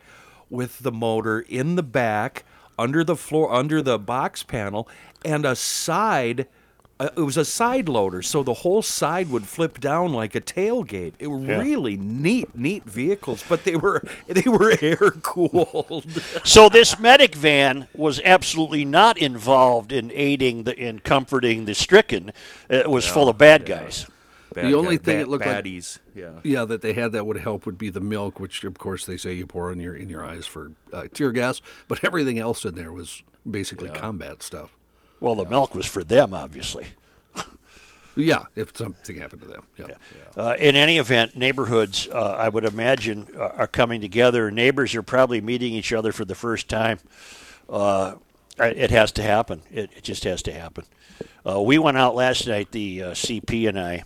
[0.50, 2.44] with the motor in the back,
[2.78, 4.88] under the floor, under the box panel,
[5.24, 6.46] and a side.
[7.00, 10.40] Uh, it was a side loader, so the whole side would flip down like a
[10.40, 11.14] tailgate.
[11.18, 16.06] It were really neat, neat vehicles, but they were they were air cooled.
[16.44, 22.32] So this medic van was absolutely not involved in aiding the in comforting the stricken.
[22.70, 24.06] It was full of bad guys.
[24.54, 25.98] Bad only guy- thing bad- it looked like- baddies.
[26.14, 26.30] yeah.
[26.44, 29.16] Yeah, that they had that would help would be the milk, which of course they
[29.16, 31.60] say you pour in your in your eyes for uh, tear gas.
[31.88, 34.70] But everything else in there was basically combat stuff.
[35.24, 36.88] Well, the milk was for them, obviously.
[38.14, 39.62] Yeah, if something happened to them.
[39.76, 39.86] Yeah.
[40.36, 44.50] Uh, in any event, neighborhoods, uh, I would imagine, uh, are coming together.
[44.50, 46.98] Neighbors are probably meeting each other for the first time.
[47.70, 48.16] Uh,
[48.58, 49.62] it has to happen.
[49.72, 50.84] It, it just has to happen.
[51.44, 54.04] Uh, we went out last night, the uh, CP and I,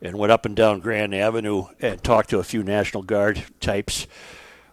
[0.00, 4.06] and went up and down Grand Avenue and talked to a few National Guard types.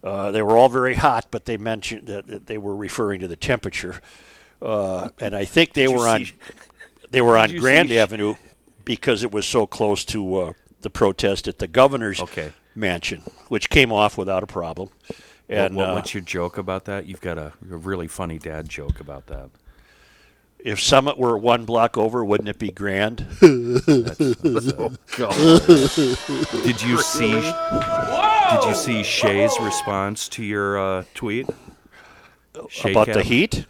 [0.03, 3.35] Uh, they were all very hot, but they mentioned that they were referring to the
[3.35, 4.01] temperature.
[4.61, 6.33] Uh, and I think they were on see-
[7.11, 8.35] they were on Grand see- Avenue
[8.85, 12.51] because it was so close to uh, the protest at the governor's Okay.
[12.75, 14.89] mansion, which came off without a problem.
[15.49, 17.05] And what, uh, what's your joke about that?
[17.05, 19.49] You've got a, a really funny dad joke about that.
[20.59, 23.25] if Summit were one block over, wouldn't it be grand?
[23.41, 23.81] Did
[26.81, 27.31] you see?
[27.31, 31.47] Did you see Shay's response to your uh, tweet?
[32.69, 33.65] Shay About the heat?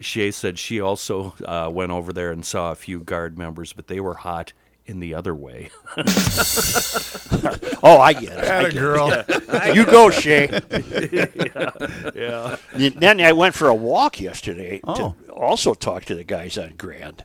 [0.00, 3.86] Shay said she also uh, went over there and saw a few guard members, but
[3.86, 4.52] they were hot
[4.86, 5.70] in the other way.
[7.86, 8.44] Oh, I get it.
[8.50, 9.10] I get girl.
[9.12, 9.74] it.
[9.76, 10.48] You go, Shay.
[12.14, 12.56] yeah.
[12.74, 14.94] Then I went for a walk yesterday Oh.
[15.26, 17.24] to also talk to the guys on Grand.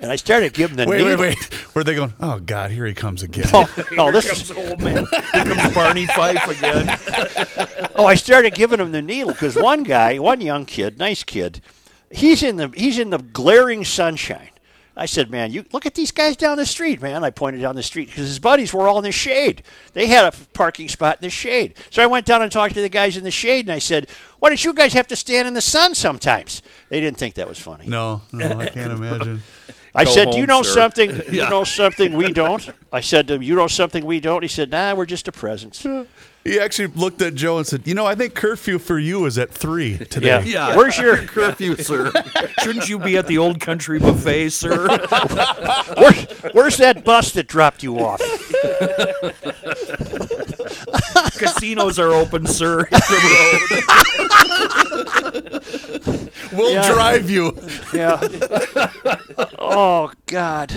[0.00, 1.16] And I started giving the Wait, needle.
[1.18, 1.74] wait, wait.
[1.76, 2.12] Were they going?
[2.20, 3.46] Oh God, here he comes again.
[3.54, 5.06] Oh, no, this is, old man.
[5.32, 6.98] Here comes Barney Fife again.
[7.94, 11.60] oh, I started giving him the needle because one guy, one young kid, nice kid,
[12.14, 14.48] he's in the he's in the glaring sunshine.
[14.96, 17.74] I said, "Man, you look at these guys down the street, man." I pointed down
[17.74, 19.64] the street because his buddies were all in the shade.
[19.92, 21.74] They had a parking spot in the shade.
[21.90, 24.08] So I went down and talked to the guys in the shade, and I said,
[24.38, 27.48] "Why don't you guys have to stand in the sun sometimes?" They didn't think that
[27.48, 27.88] was funny.
[27.88, 29.42] No, no, I can't imagine.
[29.96, 31.10] I Go said, "Do you know sir." something?
[31.32, 34.48] You know something we don't?" I said to him, "You know something we don't?" He
[34.48, 35.84] said, "Nah, we're just a presence."
[36.44, 39.38] He actually looked at Joe and said, "You know, I think curfew for you is
[39.38, 40.42] at three today." Yeah.
[40.42, 40.76] Yeah.
[40.76, 42.12] Where's your curfew, sir?
[42.62, 44.86] Shouldn't you be at the old country buffet, sir?
[45.96, 48.20] where's, where's that bus that dropped you off?
[51.38, 52.84] Casinos are open, sir.
[52.84, 53.18] Hit the
[56.12, 56.30] road.
[56.52, 56.92] We'll Yeah.
[56.92, 57.56] drive you.
[57.92, 58.20] Yeah.
[59.58, 60.72] oh God.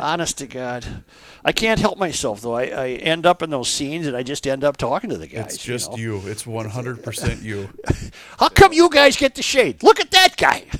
[0.00, 1.04] Honest to God.
[1.44, 2.54] I can't help myself though.
[2.54, 5.26] I, I end up in those scenes and I just end up talking to the
[5.26, 5.54] guys.
[5.54, 5.96] It's just know?
[5.96, 6.22] you.
[6.26, 7.68] It's 100% you.
[8.38, 9.82] How come you guys get the shade?
[9.82, 10.64] Look at that guy.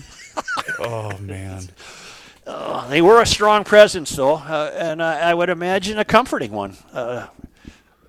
[0.81, 1.69] Oh man.
[2.89, 6.77] They were a strong presence though, uh, and I, I would imagine a comforting one.
[6.93, 7.27] Uh,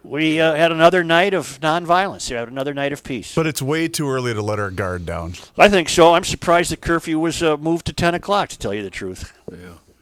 [0.03, 2.29] we uh, had another night of nonviolence.
[2.29, 3.35] We had another night of peace.
[3.35, 5.33] But it's way too early to let our guard down.
[5.57, 6.13] I think so.
[6.13, 8.49] I'm surprised the curfew was uh, moved to 10 o'clock.
[8.49, 9.33] To tell you the truth.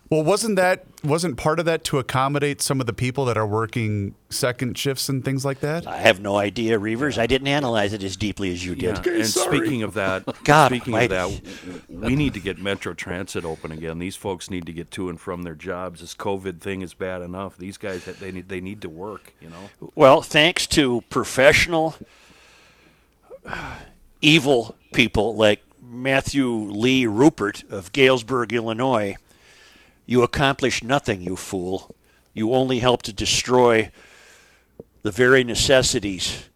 [0.10, 3.46] Well, wasn't that wasn't part of that to accommodate some of the people that are
[3.46, 5.86] working second shifts and things like that?
[5.86, 7.18] I have no idea, Reuvers.
[7.18, 9.06] I didn't analyze it as deeply as you did.
[9.06, 11.42] and speaking of that, God speaking of that,
[11.90, 14.00] we need to get Metro Transit open again.
[14.00, 16.00] These folks need to get to and from their jobs.
[16.00, 17.58] This COVID thing is bad enough.
[17.58, 19.34] These guys, they need they need to work.
[19.42, 19.92] You know.
[19.94, 21.96] Well, thanks to professional,
[24.22, 29.16] evil people like Matthew Lee Rupert of Galesburg, Illinois,
[30.08, 31.96] you accomplish nothing, you fool.
[32.34, 33.92] You only help to destroy
[35.04, 36.50] the very necessities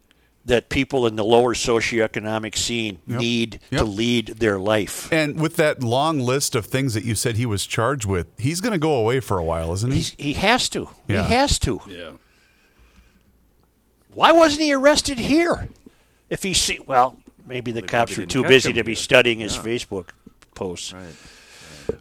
[0.44, 5.12] that people in the lower socioeconomic scene need to lead their life.
[5.12, 8.60] And with that long list of things that you said he was charged with, he's
[8.62, 9.98] going to go away for a while, isn't he?
[9.98, 10.90] He's, he has to.
[11.08, 11.28] Yeah.
[11.28, 11.82] He has to.
[11.88, 12.12] Yeah.
[14.14, 15.70] Why wasn't he arrested here?
[16.30, 18.96] If he see well, maybe the cops were too busy to be here.
[18.96, 20.10] studying his Facebook
[20.56, 20.94] posts.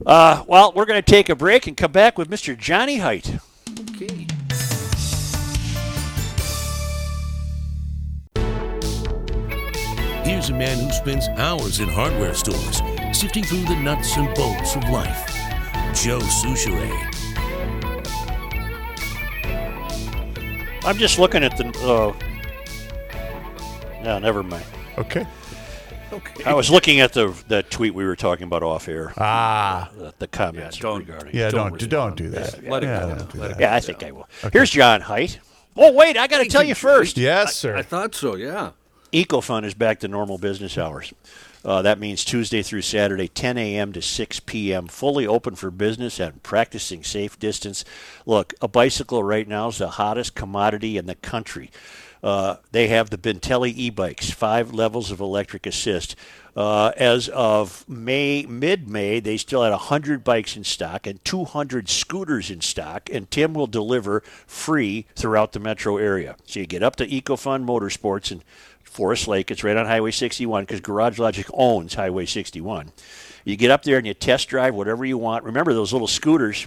[0.05, 2.57] Uh, well, we're going to take a break and come back with Mr.
[2.57, 3.39] Johnny Height.
[3.91, 4.27] Okay.
[10.25, 12.81] Here's a man who spends hours in hardware stores,
[13.13, 15.27] sifting through the nuts and bolts of life.
[15.95, 17.11] Joe Soucheray.
[20.85, 21.69] I'm just looking at the.
[21.81, 22.13] Uh,
[24.03, 24.65] no, never mind.
[24.97, 25.27] Okay.
[26.45, 29.13] I was looking at the the tweet we were talking about off air.
[29.19, 31.35] Ah, The, the comments don't- regarding.
[31.35, 31.51] yeah.
[31.51, 32.65] Don't Don't do, don't do that.
[32.69, 33.15] Let it yeah, go.
[33.15, 33.61] Don't do Let that.
[33.61, 34.29] Yeah, I think I will.
[34.53, 35.39] Here's John Height.
[35.77, 37.17] Oh wait, I got to tell you first.
[37.17, 37.77] Yes, sir.
[37.77, 38.35] I thought so.
[38.37, 38.71] Yeah.
[39.13, 41.13] EcoFun is back to normal business hours.
[41.65, 43.93] Uh, that means Tuesday through Saturday, 10 a.m.
[43.93, 47.85] to 6 p.m., fully open for business and practicing safe distance.
[48.25, 51.71] Look, a bicycle right now is the hottest commodity in the country.
[52.23, 56.17] Uh, they have the Bintelli e-bikes, five levels of electric assist.
[56.57, 62.51] Uh, as of May, mid-May, they still had 100 bikes in stock and 200 scooters
[62.51, 66.37] in stock, and Tim will deliver free throughout the metro area.
[66.45, 68.43] So you get up to EcoFun Motorsports in
[68.83, 69.51] Forest Lake.
[69.51, 72.91] It's right on Highway 61 because Garage Logic owns Highway 61.
[73.45, 75.45] You get up there and you test drive whatever you want.
[75.45, 76.67] Remember those little scooters?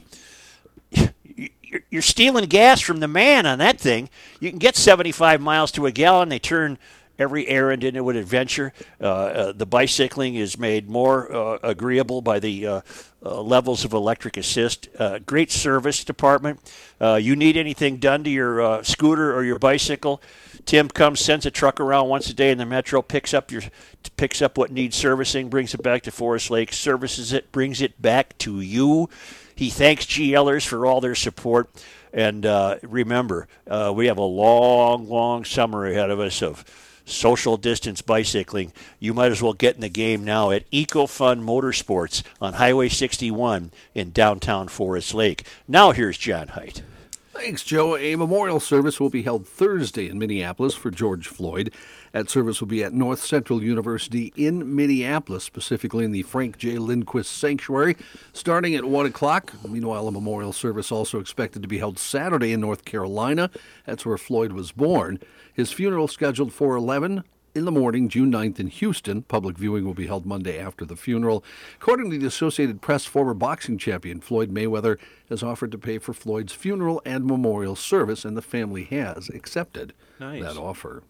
[1.73, 4.07] You're- You're stealing gas from the man on that thing.
[4.39, 6.29] You can get 75 miles to a gallon.
[6.29, 6.77] They turn
[7.17, 8.73] every errand into an adventure.
[9.01, 12.81] Uh, uh, the bicycling is made more uh, agreeable by the uh,
[13.25, 14.87] uh, levels of electric assist.
[14.99, 16.59] Uh, great service department.
[17.01, 20.21] You need anything done to your scooter or your bicycle?
[20.65, 23.63] Tim comes, sends a truck around once a day in the metro, picks up your,
[24.15, 27.99] picks up what needs servicing, brings it back to Forest Lake, services it, brings it
[28.01, 29.09] back to you.
[29.55, 31.69] He thanks GLers for all their support.
[32.13, 36.63] And uh, remember, uh, we have a long, long summer ahead of us of
[37.05, 38.71] social distance bicycling.
[38.99, 43.71] You might as well get in the game now at EcoFun Motorsports on Highway 61
[43.93, 45.45] in downtown Forest Lake.
[45.67, 46.83] Now here's John Height.
[47.33, 47.97] Thanks, Joe.
[47.97, 51.73] A memorial service will be held Thursday in Minneapolis for George Floyd.
[52.11, 56.77] That service will be at North Central University in Minneapolis, specifically in the Frank J.
[56.77, 57.97] Lindquist Sanctuary,
[58.33, 59.51] starting at 1 o'clock.
[59.67, 63.49] Meanwhile, a memorial service also expected to be held Saturday in North Carolina.
[63.87, 65.19] That's where Floyd was born.
[65.51, 67.23] His funeral scheduled for 11
[67.55, 69.21] in the morning, June 9th in Houston.
[69.23, 71.43] Public viewing will be held Monday after the funeral.
[71.75, 74.97] According to the Associated Press, former boxing champion Floyd Mayweather
[75.29, 79.93] has offered to pay for Floyd's funeral and memorial service, and the family has accepted
[80.19, 80.41] Nice.
[80.41, 81.03] that offer.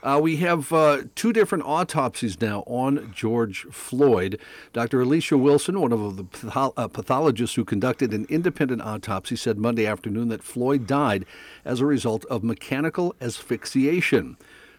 [0.00, 4.38] Uh, we have uh, two different autopsies now on George Floyd.
[4.72, 5.00] Dr.
[5.02, 9.84] Allecia Wilson, one of the patho- uh, pathologists who conducted an independent autopsy, said Monday
[9.84, 11.26] afternoon that Floyd died
[11.64, 14.36] as a result of mechanical asphyxiation.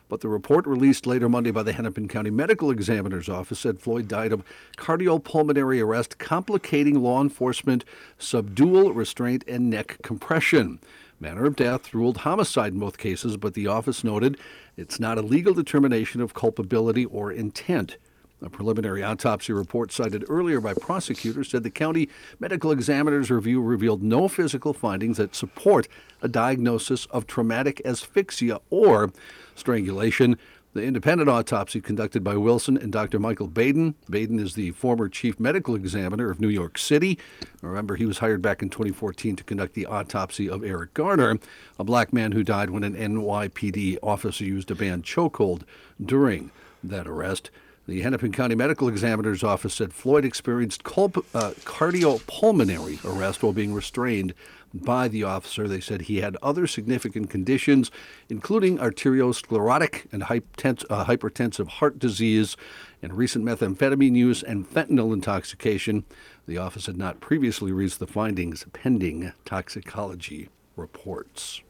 [0.10, 4.08] But the report released later Monday by the Hennepin County Medical Examiner's Office said Floyd
[4.08, 4.44] died of
[4.76, 7.86] cardiopulmonary arrest complicating law enforcement
[8.18, 10.80] subdual restraint and neck compression.
[11.20, 14.40] Manner of death ruled homicide in both cases, but the office noted
[14.76, 17.98] it's not a legal determination of culpability or intent.
[18.42, 22.08] A preliminary autopsy report cited earlier by prosecutors said the county
[22.40, 25.90] medical examiner's review revealed no physical findings that support
[26.22, 29.12] a diagnosis of traumatic asphyxia or
[29.56, 30.38] strangulation.
[30.74, 33.20] The independent autopsy conducted by Wilson and Dr.
[33.20, 33.96] Michael Baden.
[34.10, 37.18] Baden is the former chief medical examiner of New York City.
[37.62, 41.40] Remember, he was hired back in 2014 to conduct the autopsy of Eric Garner,
[41.78, 45.64] a black man who died when an NYPD officer used a banned chokehold
[46.00, 46.52] during
[46.84, 47.50] that arrest.
[47.90, 53.74] The Hennepin County Medical Examiner's Office said Floyd experienced culp- uh, cardiopulmonary arrest while being
[53.74, 54.36] restrained
[54.72, 55.68] by the officer.
[55.68, 57.90] They said he had other significant conditions,
[58.30, 62.56] including arteriosclerotic and hypotens- uh, hypertensive heart disease,
[63.02, 66.06] and recent methamphetamine use and fentanyl intoxication.
[66.46, 71.64] The office had not previously released the findings pending toxicology reports.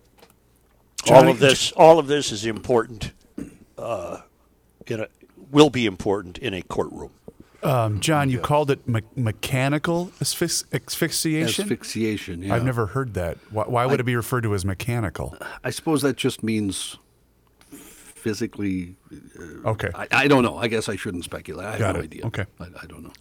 [1.10, 3.14] all of this, all of this is important.
[3.78, 4.24] Uh,
[4.88, 5.08] in a,
[5.52, 7.12] will be important in a courtroom.
[7.62, 11.66] Um, John, you called it me- mechanical asphyx- asphyxiation.
[11.66, 12.44] Asphyxiation.
[12.44, 12.56] Yeah.
[12.56, 13.38] I've never heard that.
[13.52, 15.36] Why, why would it be referred to as mechanical?
[15.64, 16.98] I suppose that just means
[17.70, 18.96] physically.
[19.66, 19.90] Okay.
[19.94, 20.58] I, I don't know.
[20.58, 21.66] I guess I shouldn't speculate.
[21.66, 22.04] I have no it.
[22.04, 22.26] idea.
[22.28, 22.46] Okay.
[22.60, 23.14] I, I don't know.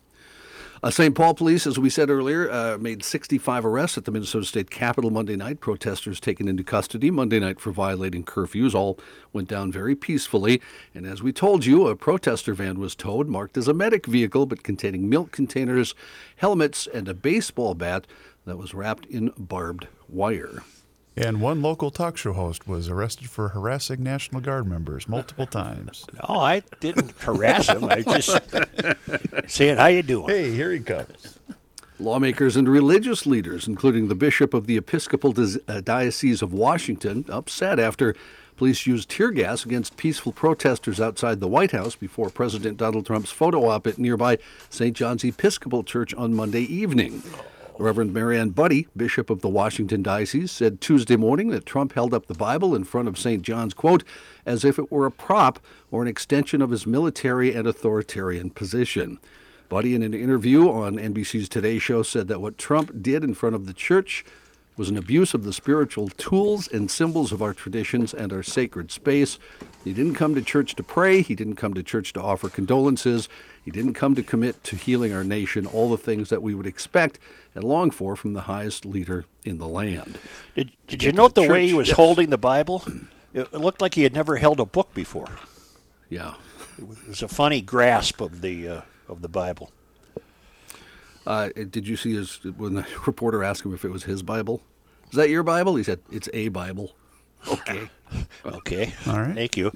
[0.80, 1.12] Uh, St.
[1.12, 5.10] Paul police, as we said earlier, uh, made 65 arrests at the Minnesota State Capitol
[5.10, 5.58] Monday night.
[5.58, 8.76] Protesters taken into custody Monday night for violating curfews.
[8.76, 8.96] All
[9.32, 10.62] went down very peacefully.
[10.94, 14.46] And as we told you, a protester van was towed, marked as a medic vehicle,
[14.46, 15.96] but containing milk containers,
[16.36, 18.06] helmets, and a baseball bat
[18.46, 20.62] that was wrapped in barbed wire.
[21.20, 26.06] And one local talk show host was arrested for harassing National Guard members multiple times.
[26.28, 27.84] No, I didn't harass him.
[27.84, 28.40] I just
[29.48, 30.28] saying, how you doing?
[30.28, 31.38] Hey, here he comes.
[31.98, 35.34] Lawmakers and religious leaders, including the Bishop of the Episcopal
[35.68, 38.14] uh, Diocese of Washington, upset after
[38.56, 43.30] police used tear gas against peaceful protesters outside the White House before President Donald Trump's
[43.30, 44.38] photo op at nearby
[44.70, 44.96] St.
[44.96, 47.22] John's Episcopal Church on Monday evening.
[47.78, 52.26] Reverend Mariann Budde, Bishop of the Washington Diocese, said Tuesday morning that Trump held up
[52.26, 53.40] the Bible in front of St.
[53.40, 54.02] John's, quote,
[54.44, 55.60] as if it were a prop
[55.92, 59.20] or an extension of his military and authoritarian position.
[59.70, 63.54] Budde, in an interview on NBC's Today Show, said that what Trump did in front
[63.54, 64.24] of the church
[64.76, 68.90] was an abuse of the spiritual tools and symbols of our traditions and our sacred
[68.90, 69.38] space.
[69.84, 71.20] He didn't come to church to pray.
[71.20, 73.28] He didn't come to church to offer condolences.
[73.64, 76.66] He didn't come to commit to healing our nation, all the things that we would
[76.66, 77.18] expect
[77.54, 80.18] and long for from the highest leader in the land.
[80.54, 81.96] Did, did you note the way he was yes.
[81.96, 82.84] holding the Bible?
[83.34, 85.28] It it looked like he had never held a book before.
[86.08, 86.34] Yeah.
[86.78, 89.70] It was a funny grasp of the uh, of the Bible.
[91.26, 94.62] Uh, did you see his when the reporter asked him if it was his Bible?
[95.10, 95.76] Is that your Bible?
[95.76, 96.94] He said it's a Bible.
[97.46, 97.88] Okay.
[98.46, 98.94] Okay.
[99.06, 99.34] All right.
[99.34, 99.68] Thank you.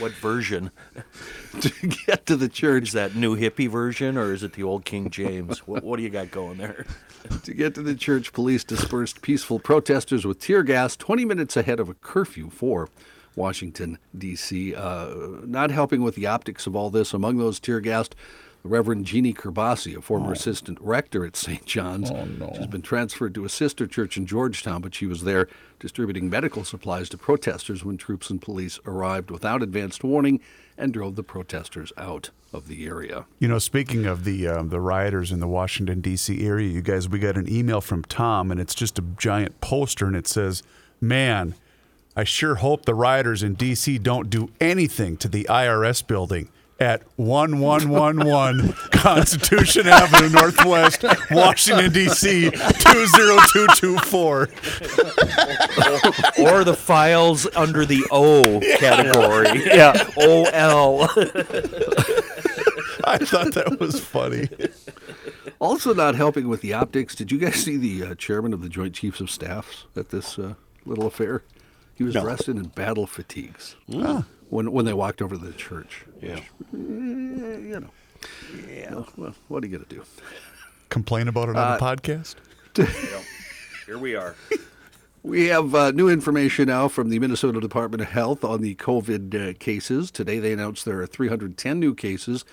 [0.00, 0.72] What version?
[1.60, 1.70] to
[2.06, 5.08] get to the Is church, that new hippie version or is it the old King
[5.08, 5.66] James?
[5.68, 6.84] what, what do you got going there?
[7.44, 11.78] to get to the church, police dispersed peaceful protesters with tear gas 20 minutes ahead
[11.78, 12.88] of a curfew for
[13.36, 14.74] Washington, D.C.
[14.74, 18.16] Uh, not helping with the optics of all this, among those tear gassed,
[18.62, 21.64] Reverend Gini Gerbasi, a former assistant rector at St.
[21.64, 22.10] John's.
[22.10, 22.52] Oh, no.
[22.56, 25.48] She's been transferred to a sister church in Georgetown, but she was there
[25.78, 30.40] distributing medical supplies to protesters when troops and police arrived without advanced warning
[30.76, 33.24] and drove the protesters out of the area.
[33.38, 36.44] You know, speaking of the um, the rioters in the Washington D.C.
[36.44, 40.06] area, you guys, we got an email from Tom, and it's just a giant poster,
[40.06, 40.62] and it says,
[41.00, 41.54] "Man,
[42.16, 43.98] I sure hope the rioters in D.C.
[43.98, 46.50] don't do anything to the IRS building."
[46.80, 54.48] At 1111 Constitution Avenue Northwest, Washington, D.C., 20224.
[56.42, 59.62] or the files under the O category.
[59.66, 59.92] Yeah.
[60.16, 61.02] O L.
[63.04, 64.48] I thought that was funny.
[65.58, 67.14] Also, not helping with the optics.
[67.14, 70.38] Did you guys see the uh, chairman of the Joint Chiefs of Staffs at this
[70.38, 70.54] uh,
[70.86, 71.42] little affair?
[71.94, 72.22] He was No.
[72.22, 73.76] dressed in battle fatigues
[74.50, 76.04] when when they walked over to the church.
[76.20, 76.36] Yeah.
[76.36, 76.42] Eh,
[76.74, 77.90] you know.
[78.68, 79.04] Yeah.
[79.16, 80.02] Well, what are you gonna do?
[80.88, 82.34] Complain about it on the podcast?
[83.86, 84.34] Here we are.
[85.22, 89.50] We have uh, new information now from the Minnesota Department of Health on the COVID
[89.50, 90.10] uh, cases.
[90.10, 92.46] Today they announced there are 310 new cases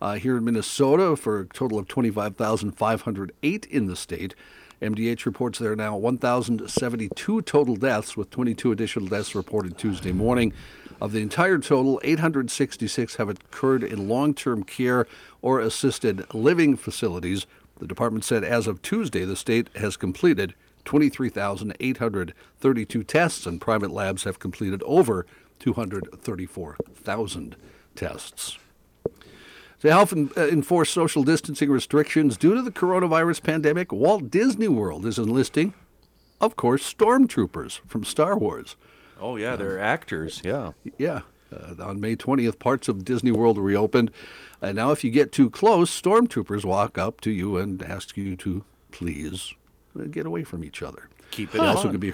[0.00, 4.34] uh, here in Minnesota for a total of 25,508 in the state.
[4.80, 10.54] MDH reports there are now 1,072 total deaths, with 22 additional deaths reported Tuesday morning.
[11.00, 15.06] Of the entire total, 866 have occurred in long term care
[15.42, 17.46] or assisted living facilities.
[17.78, 20.54] The department said as of Tuesday, the state has completed
[20.86, 25.26] 23,832 tests, and private labs have completed over
[25.58, 27.56] 234,000
[27.94, 28.56] tests.
[29.80, 34.68] To help en- uh, enforce social distancing restrictions due to the coronavirus pandemic, Walt Disney
[34.68, 35.74] World is enlisting,
[36.40, 38.76] of course, stormtroopers from Star Wars.
[39.20, 40.42] Oh yeah, they're actors.
[40.44, 40.72] Yeah.
[40.98, 41.20] Yeah.
[41.52, 44.10] Uh, on May 20th, parts of Disney World reopened.
[44.60, 48.34] And now, if you get too close, stormtroopers walk up to you and ask you
[48.36, 49.54] to please
[49.98, 51.08] uh, get away from each other.
[51.30, 51.92] Keep it It also fun.
[51.92, 52.12] could be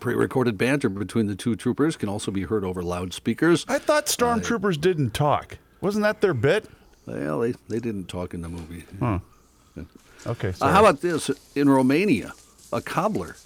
[0.00, 3.64] pre-recorded banter between the two troopers can also be heard over loudspeakers.
[3.68, 5.58] I thought stormtroopers didn't talk.
[5.80, 6.68] Wasn't that their bit?
[7.06, 8.84] Well, they, they didn't talk in the movie.
[10.26, 10.52] Okay.
[10.60, 11.30] Uh, how about this?
[11.54, 12.32] In Romania,
[12.72, 13.36] a cobbler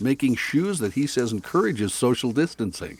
[0.00, 2.98] making shoes that he says encourages social distancing.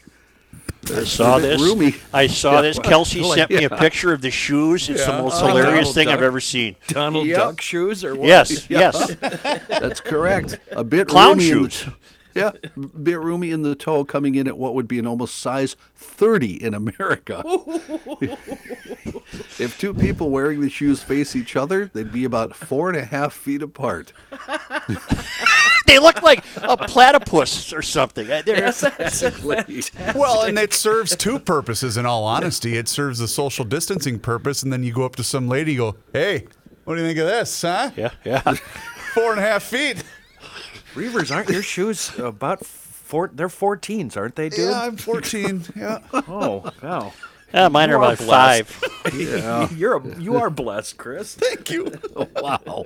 [0.88, 1.60] I saw this.
[1.60, 1.96] roomy.
[2.14, 2.78] I saw Yeah, this.
[2.78, 4.88] Kelsey like, sent me a picture of the shoes.
[4.88, 6.76] It's the most Oh, hilarious Donald thing I've ever seen.
[6.88, 7.36] Donald Yep.
[7.38, 8.28] Duck shoes or what?
[8.28, 9.14] Yes, yes.
[9.68, 10.58] That's correct.
[10.72, 11.88] A bit Clown roomy in the- shoes.
[12.36, 15.36] Yeah, a bit roomy in the toe, coming in at what would be an almost
[15.38, 17.42] size 30 in America.
[19.58, 23.04] if two people wearing the shoes face each other, they'd be about four and a
[23.04, 24.12] half feet apart.
[25.86, 28.26] They look like a platypus or something.
[30.16, 31.96] Well, and it serves two purposes.
[31.96, 35.22] In all honesty, it serves the social distancing purpose, and then you go up to
[35.22, 36.48] some lady, you go, "Hey,
[36.84, 37.92] what do you think of this, huh?
[37.96, 38.40] yeah, yeah.
[39.14, 40.02] Four and a half feet."
[40.96, 43.30] Reuvers, aren't your shoes about four?
[43.32, 44.70] They're 14s, aren't they, dude?
[44.70, 45.64] Yeah, I'm 14.
[45.76, 46.00] Yeah.
[46.12, 47.12] Oh, wow.
[47.54, 48.68] Uh, mine are are about blessed.
[48.72, 49.72] five.
[49.76, 51.34] You're a, you are blessed, Chris.
[51.36, 51.92] Thank you.
[52.36, 52.84] wow.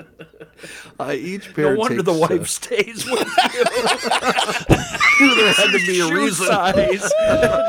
[0.98, 3.20] Uh, each pair No wonder the takes, uh, wife stays with
[3.54, 5.34] you.
[5.36, 6.46] there had to be a reason.
[6.46, 7.10] size.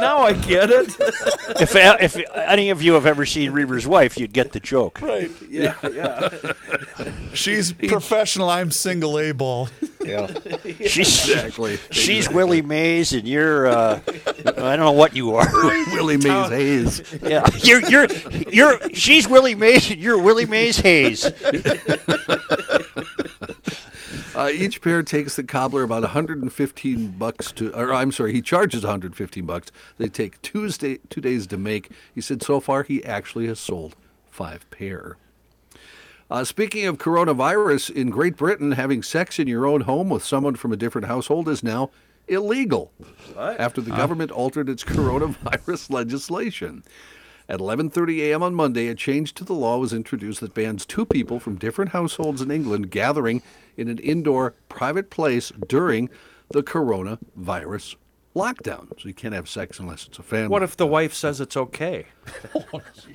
[0.01, 0.89] now I get it.
[1.61, 5.01] if if any of you have ever seen Reuvers' wife, you'd get the joke.
[5.01, 5.31] Right.
[5.49, 6.29] Yeah, yeah.
[7.33, 8.49] She's professional.
[8.49, 9.69] I'm single A ball.
[10.87, 11.77] She's Exactly.
[11.91, 14.01] she's Willie Mays, and you're uh,
[14.45, 15.47] I don't know what you are.
[15.93, 16.80] Willie Mays Hayes.
[17.21, 18.07] Yeah, you're you're
[18.49, 21.29] you're she's Willie Mays, and you're Willie Mays Hayes.
[24.33, 28.81] Uh, each pair takes the cobbler about 115 bucks to, or I'm sorry, he charges
[28.81, 29.71] 115 bucks.
[29.97, 31.91] They take Tuesday, two days to make.
[32.15, 33.95] He said so far he actually has sold
[34.29, 35.17] five pair.
[36.29, 40.55] Uh, speaking of coronavirus, in Great Britain, having sex in your own home with someone
[40.55, 41.91] from a different household is now
[42.31, 42.91] illegal
[43.37, 46.83] after the government altered its coronavirus legislation.
[47.49, 48.43] At 11:30 a.m.
[48.43, 51.91] on Monday, a change to the law was introduced that bans two people from different
[51.91, 53.41] households in England gathering
[53.75, 56.09] in an indoor private place during
[56.51, 57.95] the coronavirus
[58.35, 58.87] lockdown.
[58.99, 60.47] So you can't have sex unless it's a family.
[60.47, 62.05] What if the uh, wife says it's okay?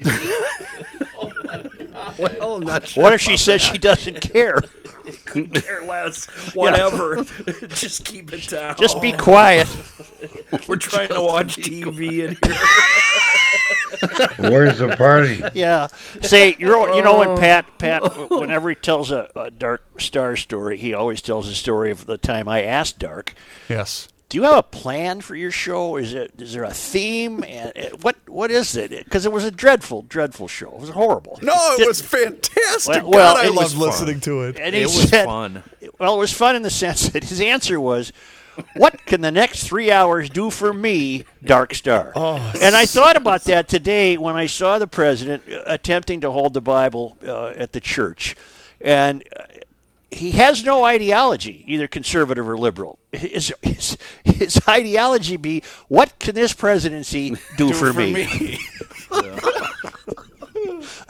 [2.19, 3.03] Well, I'm not sure.
[3.03, 4.61] What if she says she doesn't care?
[5.55, 6.27] Care less.
[6.55, 7.25] Whatever.
[7.69, 8.75] Just keep it down.
[8.77, 9.69] Just be quiet.
[10.67, 12.57] We're trying to watch TV in here.
[14.51, 15.43] Where's the party?
[15.55, 15.89] Yeah.
[16.23, 17.37] Say you're you know when oh.
[17.37, 21.93] Pat Pat whenever he tells a, a Dark Star story, he always tells a story
[21.93, 23.35] of the time I asked Dark,
[23.69, 24.09] Yes.
[24.37, 25.97] "Do do you have a plan for your show?
[25.97, 27.43] Is it is there a theme?
[27.43, 28.91] And and what what is it?
[28.91, 30.69] Because it was a dreadful, dreadful show.
[30.69, 31.39] It was horrible.
[31.43, 33.03] No, it Did- was fantastic.
[33.03, 34.59] Well- well, I it loved listening to it.
[34.61, 35.63] And It was said, fun.
[35.99, 38.13] Well, it was fun in the sense that his answer was,
[38.75, 43.17] "What can the next three hours do for me, Dark Star?" Oh, and I thought
[43.17, 47.55] about that today when I saw the president uh, attempting to hold the Bible uh,
[47.57, 48.37] at the church,
[48.81, 49.25] and.
[50.17, 52.99] He has no ideology, either conservative or liberal.
[53.13, 58.59] His, his, his ideology be, what can this presidency do, for, me?
[59.11, 59.39] Let's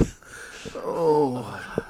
[0.74, 1.82] oh.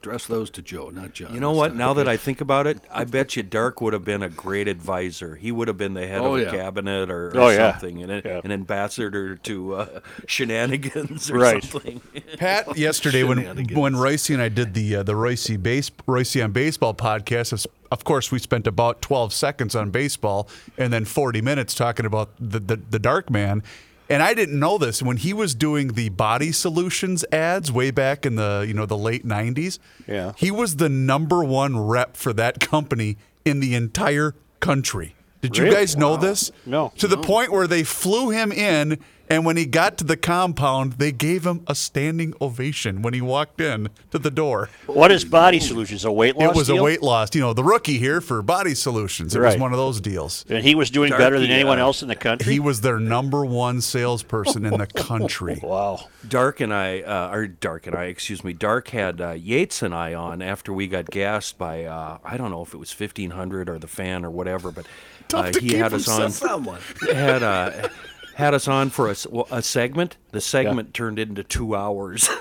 [0.00, 1.34] Address those to Joe, not John.
[1.34, 1.74] You know what?
[1.74, 4.68] Now that I think about it, I bet you Dark would have been a great
[4.68, 5.34] advisor.
[5.34, 6.50] He would have been the head Oh, of a yeah.
[6.52, 7.72] cabinet or, or Oh, yeah.
[7.72, 8.40] something, and a- Yeah.
[8.44, 11.64] an ambassador to uh, shenanigans or Right.
[11.64, 12.00] something.
[12.38, 13.76] Pat, yesterday when Shenanigans.
[13.76, 17.66] when Royce and I did the uh, the Royce base Royce on baseball podcast, of-
[17.90, 22.30] of course we spent about twelve seconds on baseball and then forty minutes talking about
[22.38, 23.64] the the, the Dark Man.
[24.10, 28.24] And I didn't know this when he was doing the Body Solutions ads way back
[28.24, 29.78] in the you know the late '90s.
[30.06, 30.32] Yeah.
[30.36, 35.14] he was the number one rep for that company in the entire country.
[35.42, 35.76] Did you Really?
[35.76, 36.50] guys know this?
[36.66, 36.92] No.
[36.98, 38.98] To the point where they flew him in,
[39.30, 43.20] and when he got to the compound, they gave him a standing ovation when he
[43.20, 44.70] walked in to the door.
[44.86, 46.04] What is Body Solutions?
[46.04, 46.78] A weight loss it was deal?
[46.78, 47.34] a weight loss.
[47.34, 49.34] You know, the rookie here for Body Solutions.
[49.34, 50.44] It was one of those deals.
[50.48, 52.52] And he was doing better than anyone uh, else in the country?
[52.52, 55.60] He was their number one salesperson in the country.
[55.62, 56.08] wow.
[56.26, 59.94] Dark and I, uh, or Dark and I, excuse me, Dark had uh, Yates and
[59.94, 63.68] I on after we got gassed by, uh, I don't know if it was 1500
[63.68, 64.86] or the fan or whatever, but
[65.34, 66.30] uh, he had us on.
[66.30, 66.80] Someone.
[67.12, 67.88] had uh,
[68.38, 70.16] had us on for a, s- well, a segment.
[70.30, 72.28] The segment turned into two hours.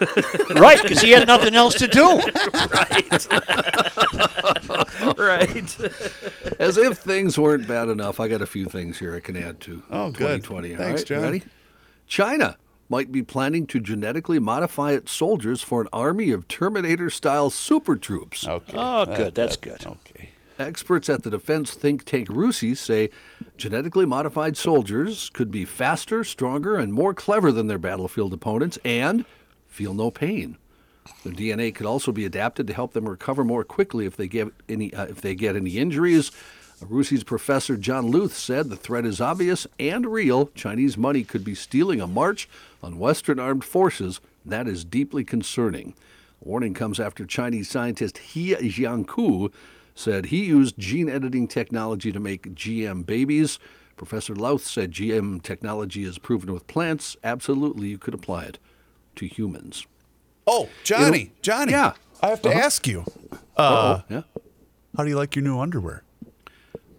[0.56, 2.04] Right, because he had nothing else to do.
[2.08, 3.28] right.
[5.18, 5.80] right.
[6.60, 9.60] As if things weren't bad enough, I got a few things here I can add
[9.62, 10.44] to Oh, good.
[10.44, 10.72] 2020.
[10.74, 11.08] all Thanks, right?
[11.08, 11.22] John.
[11.24, 11.44] Ready?
[12.08, 12.58] China
[12.90, 18.48] might be planning to genetically modify its soldiers for an army of Terminator-style super troops.
[18.48, 18.74] Okay.
[18.78, 19.36] Oh, good.
[19.36, 19.86] That's good.
[20.60, 23.10] Experts at the defense think tank RUSI say
[23.58, 29.26] genetically modified soldiers could be faster, stronger, and more clever than their battlefield opponents and
[29.68, 30.58] feel no pain.
[31.24, 34.48] Their DNA could also be adapted to help them recover more quickly if they get
[34.68, 36.32] any uh, if they get any injuries.
[36.82, 40.48] RUSI's professor John Louth said the threat is obvious and real.
[40.56, 42.50] Chinese money could be stealing a march
[42.84, 44.20] on Western armed forces.
[44.46, 45.94] That is deeply concerning.
[46.40, 49.52] Warning comes after Chinese scientist He Jiankui
[49.98, 53.58] said he used gene editing technology to make GM babies.
[53.96, 57.18] Professor Louth said GM technology is proven with plants.
[57.24, 58.60] Absolutely, you could apply it
[59.16, 59.88] to humans.
[60.46, 61.72] Oh, Johnny, Johnny.
[61.72, 61.94] Yeah.
[62.22, 63.06] I have to ask you.
[63.56, 64.22] Uh, Yeah,
[64.96, 66.04] how do you like your new underwear?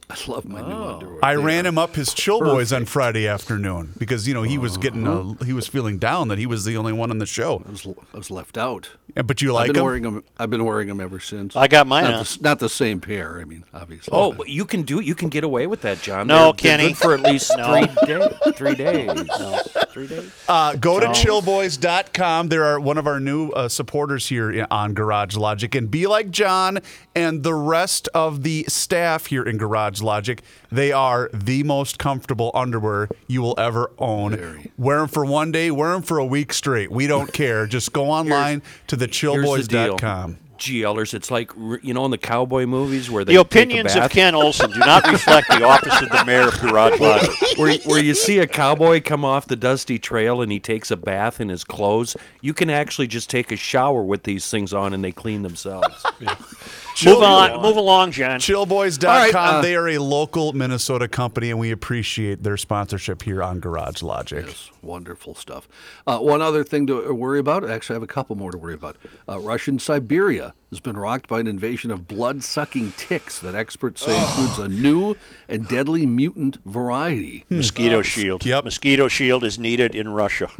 [0.11, 1.19] I love my new underwear.
[1.23, 4.57] I They ran him up his chill boys on Friday afternoon because you know he
[4.59, 5.35] was getting Uh-huh.
[5.41, 7.63] a, he was feeling down that he was the only one on the show.
[7.67, 8.89] I was, I was left out.
[9.15, 9.85] Yeah, But you I've like been him?
[9.85, 10.25] wearing them.
[10.39, 11.57] I've been wearing them ever since.
[11.57, 12.19] I got mine Not, on.
[12.25, 13.39] the, not the same pair.
[13.41, 14.13] I mean, obviously.
[14.17, 15.01] Oh, but you can do.
[15.01, 16.27] You can get away with that, John.
[16.27, 16.89] No, They're- they're Kenny.
[16.89, 17.87] good for at least No.
[17.87, 18.33] three days.
[18.57, 19.07] Three days.
[19.39, 19.61] No,
[19.93, 20.31] Three days.
[20.49, 22.49] Uh, go to chillboys.com.
[22.49, 25.75] There are one of our new uh, supporters here on Garage Logic.
[25.75, 26.79] And be like John
[27.15, 30.43] and the rest of the staff here in Garage Logic.
[30.71, 34.37] They are the most comfortable underwear you will ever own.
[34.37, 34.73] Very.
[34.79, 36.91] Wear them for one day, wear them for a week straight.
[36.91, 37.67] We don't care.
[37.67, 39.97] Just go online to the Here's the deal.
[39.97, 40.39] chillboys.com.
[40.59, 41.53] GLers, it's like
[41.85, 44.73] you know in the cowboy movies where they The take a opinions of Ken Olson
[44.73, 47.31] do not reflect the office of the mayor of Garage Logic.
[47.59, 50.97] where, where you see a cowboy come off the dusty trail and he takes a
[50.97, 52.17] bath in his clothes.
[52.41, 56.05] You can actually just take a shower with these things on and they clean themselves.
[57.05, 57.63] Move on.
[57.63, 58.41] Move along, John.
[58.41, 59.11] Chillboys.com.
[59.11, 63.43] All right, uh, they are a local Minnesota company, and we appreciate their sponsorship here
[63.43, 64.47] on Garage Logic.
[64.47, 65.69] Yes, wonderful stuff.
[66.07, 67.69] Uh, one other thing to worry about.
[67.69, 68.97] Actually, I have a couple more to worry about.
[69.29, 74.19] Uh, Russian Siberia has been rocked by an invasion of blood-sucking ticks that experts say
[74.19, 75.17] includes a new
[75.49, 77.45] and deadly mutant variety.
[77.49, 78.45] Mosquito shield.
[78.45, 78.65] Yep.
[78.65, 80.51] Mosquito shield is needed in Russia.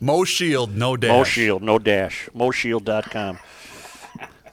[0.00, 1.08] Mo Shield, no dash.
[1.10, 2.28] Mo shield, no dash.
[2.34, 3.38] Moshield.com.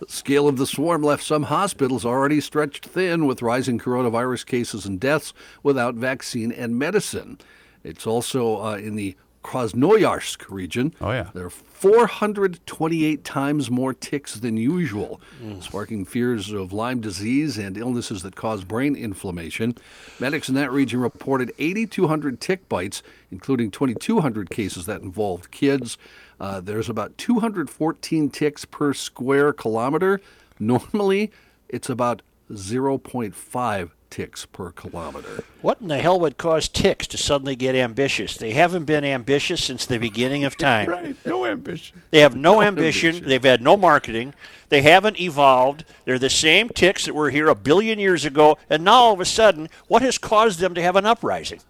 [0.02, 4.84] The scale of the swarm left some hospitals already stretched thin with rising coronavirus cases
[4.84, 5.32] and deaths
[5.62, 7.38] without vaccine and medicine.
[7.84, 10.93] It's also uh, in the Krasnoyarsk region.
[11.02, 11.30] Oh, yeah.
[11.34, 15.20] There are 428 times more ticks than usual,
[15.60, 19.76] sparking fears of Lyme disease and illnesses that cause brain inflammation.
[20.20, 25.97] Medics in that region reported 8,200 tick bites, including 2,200 cases that involved kids.
[26.42, 30.20] Uh, there's about 214 ticks per square kilometer.
[30.60, 31.32] Normally,
[31.70, 35.44] it's about 0.5 ticks per kilometer.
[35.62, 38.38] What in the hell would cause ticks to suddenly get ambitious?
[38.38, 40.89] They haven't been ambitious since the beginning of time.
[40.89, 41.16] Right.
[41.28, 42.02] No ambition.
[42.10, 43.24] They have no ambition.
[43.24, 44.34] They've had no marketing.
[44.70, 45.86] They haven't evolved.
[46.06, 48.58] They're the same ticks that were here a billion years ago.
[48.68, 51.62] And now all of a sudden, what has caused them to have an uprising?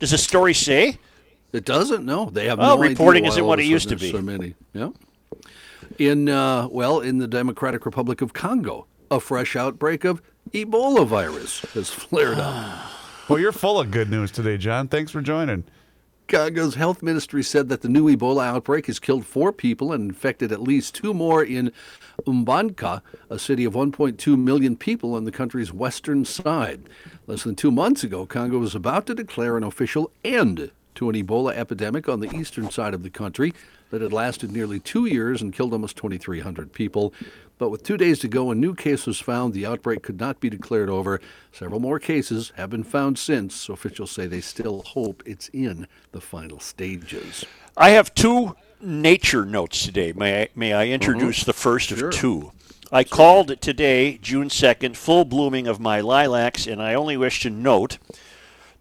[0.00, 0.98] Does the story say?
[1.54, 2.04] It doesn't.
[2.04, 4.10] No, they have Well, no reporting idea isn't what it used to be.
[4.10, 4.56] So many.
[4.72, 4.90] Yeah.
[5.98, 10.20] In uh, well, in the Democratic Republic of Congo, a fresh outbreak of
[10.52, 12.90] Ebola virus has flared up.
[13.26, 14.86] Well, you're full of good news today, John.
[14.86, 15.64] Thanks for joining.
[16.28, 20.52] Congo's health ministry said that the new Ebola outbreak has killed four people and infected
[20.52, 21.72] at least two more in
[22.26, 23.00] Mbandaka,
[23.30, 26.82] a city of 1.2 million people on the country's western side.
[27.26, 31.16] Less than two months ago, Congo was about to declare an official end to an
[31.16, 33.52] Ebola epidemic on the eastern side of the country
[33.90, 37.12] that had lasted nearly two years and killed almost 2,300 people.
[37.58, 39.54] But with two days to go, a new case was found.
[39.54, 41.20] The outbreak could not be declared over.
[41.52, 43.54] Several more cases have been found since.
[43.54, 47.44] So Officials say they still hope it's in the final stages.
[47.76, 50.12] I have two nature notes today.
[50.12, 50.94] May I, may I mm-hmm.
[50.94, 52.52] introduce the first of two?
[52.92, 57.50] I called today, June 2nd, full blooming of my lilacs, and I only wish to
[57.50, 57.98] note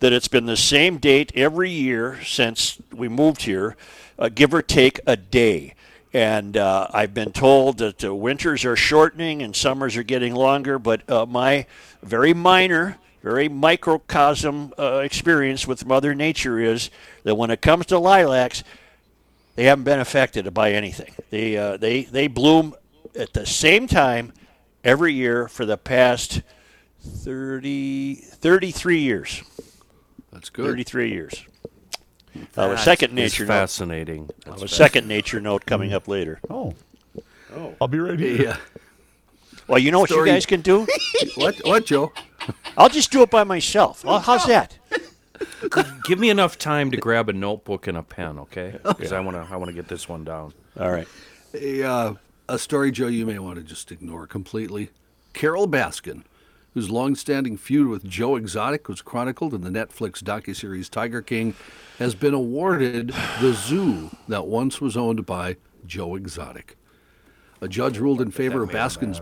[0.03, 3.77] that it's been the same date every year since we moved here,
[4.19, 5.75] uh, give or take a day.
[6.11, 10.77] And uh, I've been told that uh, winters are shortening and summers are getting longer,
[10.77, 11.67] but uh, my
[12.01, 16.89] very minor, very microcosm uh, experience with Mother Nature is
[17.23, 18.65] that when it comes to lilacs,
[19.55, 21.13] they haven't been affected by anything.
[21.29, 22.75] They, uh, they, they bloom
[23.17, 24.33] at the same time
[24.83, 26.41] every year for the past
[26.99, 29.43] 30, 33 years.
[30.33, 30.65] That's good.
[30.65, 31.45] 33 years.
[32.57, 33.53] Uh, a second It's nature note.
[33.53, 34.29] fascinating.
[34.47, 36.39] Uh, a second nature note coming up later.
[37.55, 37.75] Oh.
[37.79, 38.41] I'll be right here.
[38.41, 38.57] Yeah.
[39.67, 40.87] Well, you know what Story- you guys can do?
[41.35, 41.55] What?
[41.63, 42.11] What, Joe?
[42.75, 44.03] I'll just do it by myself.
[44.03, 44.75] Well, how's that?
[46.05, 48.79] Give me enough time to grab a notebook and a pen, okay?
[48.83, 50.53] Because I want to I want to get this one down.
[50.79, 51.07] All right.
[51.53, 52.13] A, uh,
[52.49, 54.89] a story, Joe, you may want to just ignore completely.
[55.33, 56.23] Carole Baskin,
[56.73, 61.53] whose long-standing feud with Joe Exotic was chronicled in the Netflix docuseries Tiger King,
[61.99, 66.75] has been awarded the zoo that once was owned by Joe Exotic.
[67.61, 69.21] A judge ruled in favor of Baskin's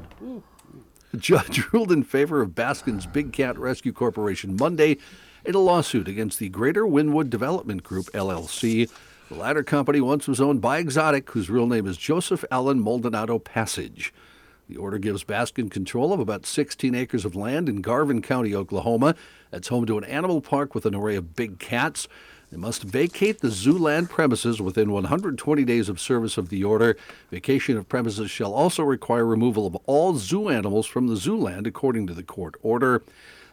[1.14, 4.98] A judge ruled in favor of Baskin's Big Cat Rescue Corporation Monday
[5.46, 8.90] in a lawsuit against the Greater Wynnewood Development Group, LLC.
[9.30, 13.40] The latter company once was owned by Exotic, whose real name is Joseph Allen Maldonado
[13.40, 14.14] Passage.
[14.72, 19.16] The order gives Baskin control of about 16 acres of land in Garvin County, Oklahoma.
[19.50, 22.08] That's home to an animal park with an array of big cats.
[22.50, 26.96] They must vacate the zoo land premises within 120 days of service of the order.
[27.32, 31.68] Vacation of premises shall also require removal of all zoo animals from the zoo land,
[31.68, 33.04] according to the court order.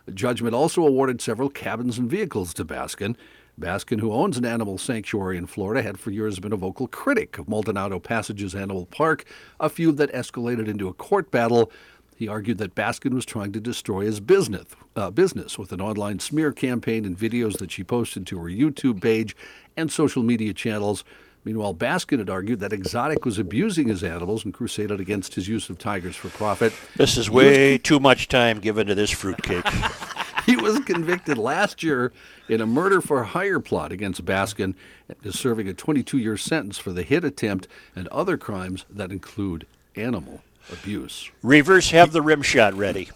[0.06, 3.16] The judgment also awarded several cabins and vehicles to Baskin.
[3.59, 7.38] Baskin, who owns an animal sanctuary in Florida, had for years been a vocal critic
[7.38, 9.24] of Maldonado Passage's Animal Park,
[9.59, 11.70] a feud that escalated into a court battle.
[12.16, 16.18] He argued that Baskin was trying to destroy his business, uh, business with an online
[16.18, 19.36] smear campaign and videos that she posted to her YouTube page
[19.76, 21.04] and social media channels.
[21.44, 25.70] Meanwhile, Baskin had argued that Exotic was abusing his animals and crusaded against his use
[25.70, 26.72] of tigers for profit.
[26.96, 29.64] This is way too much time given to this fruitcake.
[30.49, 32.11] He was convicted last year
[32.49, 34.74] in a murder for hire plot against Baskin
[35.07, 39.12] and is serving a 22 year sentence for the hit attempt and other crimes that
[39.12, 40.40] include animal
[40.72, 41.30] abuse.
[41.42, 43.11] Reuvers, have the rim shot ready.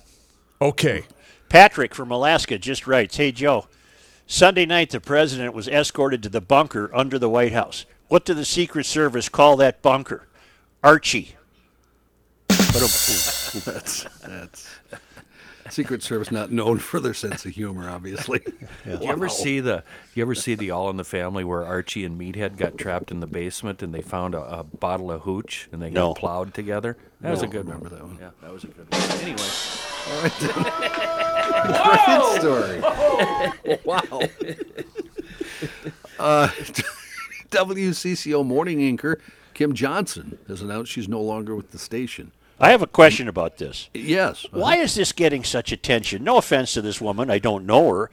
[0.61, 1.05] Okay.
[1.49, 3.67] Patrick from Alaska just writes Hey, Joe.
[4.27, 7.87] Sunday night, the president was escorted to the bunker under the White House.
[8.09, 10.29] What did the Secret Service call that bunker?
[10.85, 11.37] Archie.
[12.49, 14.69] That's that's
[15.73, 18.41] Secret Service not known for their sense of humor, obviously.
[18.87, 22.21] You ever see the you ever see the All in the Family where Archie and
[22.21, 25.81] Meathead got trapped in the basement and they found a, a bottle of hooch and
[25.81, 26.97] they got plowed together?
[27.21, 27.95] That was a No, good remember one.
[27.99, 28.19] that one.
[28.21, 29.03] Yeah, that was a good one.
[29.23, 29.39] Anyway,
[32.03, 32.81] Great story.
[33.85, 34.21] wow.
[36.19, 36.49] Uh,
[37.51, 39.19] WCCO morning anchor
[39.55, 42.33] Kim Johnson has announced she's no longer with the station.
[42.61, 43.89] I have a question about this.
[43.95, 44.45] Yes.
[44.47, 46.23] uh, Why is this getting such attention?
[46.25, 48.11] No offense to this woman, I don't know her,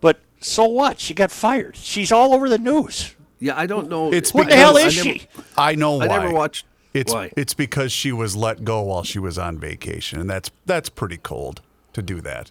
[0.00, 0.98] but so what?
[0.98, 1.76] She got fired.
[1.76, 3.14] She's all over the news.
[3.38, 4.12] Yeah, I don't know.
[4.12, 5.26] It's What the because hell I is never- she?
[5.56, 6.04] I know why.
[6.06, 6.66] I never watched.
[6.94, 7.32] It's why?
[7.36, 11.16] it's because she was let go while she was on vacation, and that's that's pretty
[11.16, 11.62] cold
[11.94, 12.50] to do that,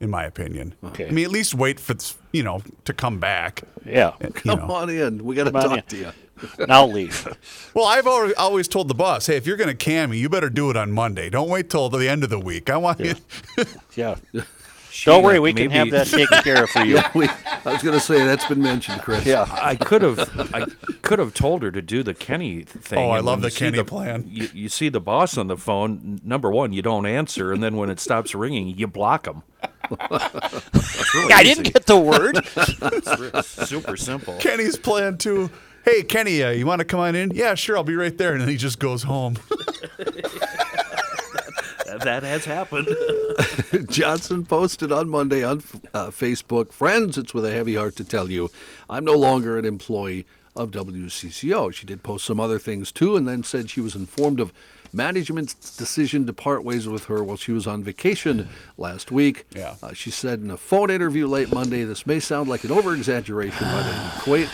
[0.00, 0.74] in my opinion.
[0.84, 1.08] Okay.
[1.08, 1.94] I mean, at least wait for
[2.32, 3.62] you know to come back.
[3.86, 4.12] Yeah.
[4.22, 4.74] You Come know.
[4.74, 5.24] on in.
[5.24, 5.82] We got to talk in.
[5.84, 6.12] to you.
[6.66, 7.26] Now leave.
[7.72, 10.28] Well, I've always, always told the boss, hey, if you're going to can me, you
[10.28, 11.30] better do it on Monday.
[11.30, 12.68] Don't wait till the end of the week.
[12.68, 13.14] I want you.
[13.94, 14.16] Yeah.
[15.04, 17.00] Don't worry, uh, we can have that taken care of for you.
[17.14, 19.24] We, I was going to say that's been mentioned, Chris.
[19.24, 19.46] Yeah.
[19.50, 20.18] I could have
[20.54, 20.66] I
[21.02, 22.98] could have told her to do the Kenny thing.
[22.98, 24.24] Oh, I love the you see Kenny plan.
[24.28, 26.20] You, you see the boss on the phone.
[26.24, 29.42] Number one, you don't answer, and then when it stops ringing, you block him.
[29.92, 33.44] I didn't get the word.
[33.44, 34.36] Super simple.
[34.38, 35.50] Kenny's plan too.
[35.84, 37.30] Hey, Kenny, uh, you want to come on in?
[37.30, 37.76] Yeah, sure.
[37.76, 38.32] I'll be right there.
[38.32, 39.38] And then he just goes home.
[42.04, 42.88] that has happened.
[43.88, 45.62] Johnson posted on Monday on
[45.94, 48.50] uh, Facebook, friends, it's with a heavy heart to tell you,
[48.88, 50.26] I'm no longer an employee
[50.56, 51.72] of WCCO.
[51.72, 54.52] She did post some other things too, and then said she was informed of
[54.92, 59.46] management's decision to part ways with her while she was on vacation last week.
[59.54, 59.76] Yeah.
[59.82, 62.94] Uh, she said in a phone interview late Monday, this may sound like an over
[62.94, 64.48] exaggeration, but I equate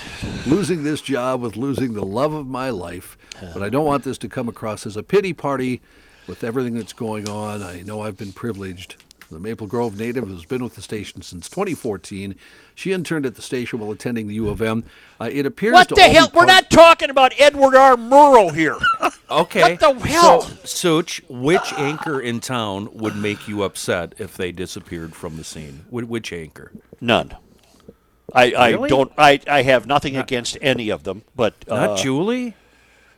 [0.47, 3.17] losing this job with losing the love of my life.
[3.53, 5.81] But I don't want this to come across as a pity party
[6.27, 7.63] with everything that's going on.
[7.63, 8.97] I know I've been privileged.
[9.31, 12.37] The Maple Grove native has been with the station since 2014.
[12.75, 14.85] She interned at the station while attending the U of M.
[15.21, 16.31] Uh, it appears What to the all be hell?
[16.33, 17.97] We're not talking about Edward R.
[17.97, 18.77] Murrow here.
[19.29, 19.61] Okay.
[19.77, 20.43] What the hell?
[20.43, 25.43] So, Such, which anchor in town would make you upset if they disappeared from the
[25.43, 25.85] scene?
[25.91, 26.71] Which anchor?
[27.01, 27.35] None.
[28.33, 28.89] I, I Really?
[28.89, 29.11] don't.
[29.19, 32.55] I, I have nothing against any of them, but Not uh, Julie?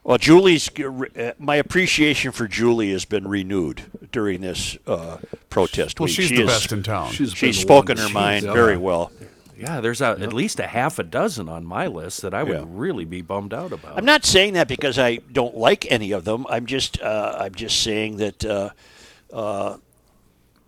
[0.05, 5.19] Well, Julie's uh, my appreciation for Julie has been renewed during this uh,
[5.51, 6.15] protest Well, week.
[6.17, 7.13] she's she the is- best in town.
[7.13, 8.21] She's, She's spoken her wonderful.
[8.21, 8.53] mind Yeah.
[8.55, 9.13] very well.
[9.57, 12.53] Yeah, there's a, at least a half a dozen on my list that I would
[12.61, 12.65] Yeah.
[12.69, 13.99] really be bummed out about.
[13.99, 16.47] I'm not saying that because I don't like any of them.
[16.49, 18.71] I'm just uh, I'm just saying that uh,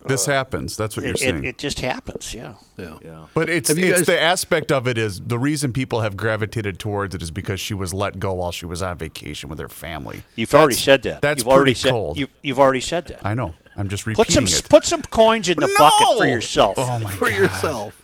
[0.07, 0.77] this happens.
[0.77, 1.45] That's what you're it, saying.
[1.45, 2.33] it, it just happens.
[2.35, 2.55] Yeah.
[2.77, 2.99] Yeah.
[3.05, 3.27] yeah.
[3.35, 7.15] but it's it's guys- the aspect of it is the reason people have gravitated towards
[7.15, 10.23] it is because she was let go while she was on vacation with her family.
[10.37, 11.21] You've already said that.
[11.23, 12.19] That's you've already pretty said cold.
[12.19, 13.25] You, you've already said that.
[13.25, 13.55] I know.
[13.77, 14.67] I'm just repeating Put some it.
[14.69, 16.75] put some coins in the bucket for yourself.
[16.79, 17.39] Oh my For god.
[17.39, 17.97] yourself.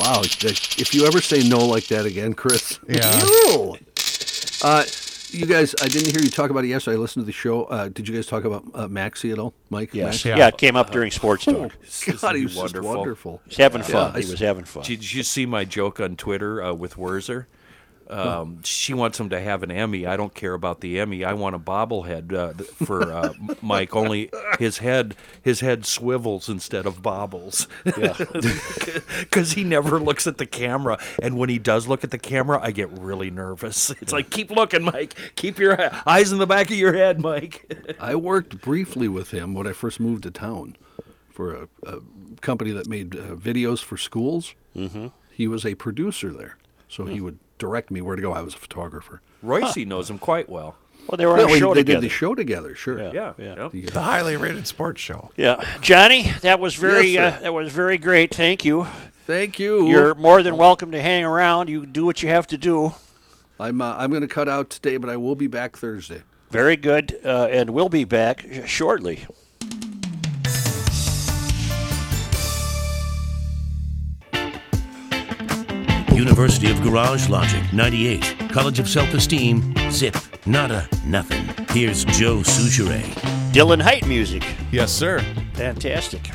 [0.00, 0.22] Wow.
[0.24, 2.78] If you ever say no like that again, Chris.
[2.88, 3.10] Yeah.
[3.24, 3.76] No.
[4.62, 4.84] Uh,
[5.36, 6.96] you guys, I didn't hear you talk about it yesterday.
[6.96, 7.64] I listened to the show.
[7.64, 9.94] Uh, did you guys talk about uh, Maxie at all, Mike?
[9.94, 10.24] Yes.
[10.24, 10.28] Maxie?
[10.30, 10.48] Yeah.
[10.48, 11.72] it came up during sports talk.
[12.20, 12.94] God, he was just Wonderful.
[12.96, 13.42] wonderful.
[13.46, 14.12] He's having fun.
[14.14, 14.82] I he s- was having fun.
[14.84, 17.46] Did you see my joke on Twitter uh, with Werzer?
[18.08, 20.06] Um, she wants him to have an Emmy.
[20.06, 21.24] I don't care about the Emmy.
[21.24, 22.52] I want a bobblehead uh,
[22.84, 23.96] for uh, Mike.
[23.96, 27.66] Only his head, his head swivels instead of bobbles.
[27.84, 32.60] Because he never looks at the camera, and when he does look at the camera,
[32.62, 33.92] I get really nervous.
[34.06, 35.14] It's like, keep looking, Mike.
[35.34, 35.76] Keep your
[36.06, 37.96] eyes in the back of your head, Mike.
[38.00, 40.76] I worked briefly with him when I first moved to town
[41.28, 41.98] for a, a
[42.40, 44.54] company that made uh, videos for schools.
[44.76, 45.08] Mm-hmm.
[45.32, 46.56] He was a producer there,
[46.88, 48.32] so he would direct me where to go.
[48.32, 49.20] I was a photographer.
[49.42, 50.76] Royce knows him quite well.
[51.08, 52.00] well, they were on a we- show they together.
[52.00, 52.74] did the show together.
[52.74, 52.98] Sure.
[52.98, 53.68] Yeah, yeah.
[53.72, 53.90] yeah.
[53.90, 55.30] The highly rated sports show.
[55.36, 58.34] Yeah, Johnny, that was very Yes, uh, that was very great.
[58.34, 58.86] Thank you.
[59.26, 59.88] Thank you.
[59.88, 61.68] You're more than welcome to hang around.
[61.68, 62.94] You do what you have to do.
[63.58, 66.22] I'm uh, I'm going to cut out today, but I will be back Thursday.
[66.50, 69.26] Very good, uh, and we'll be back shortly.
[76.16, 78.48] University of Garage Logic, 98.
[78.50, 81.44] College of Self Esteem, zip, nada, nothing.
[81.76, 83.02] Here's Joe Soucheray.
[83.52, 84.42] Dylan Height music,
[84.72, 85.20] Yes, sir.
[85.52, 86.30] fantastic.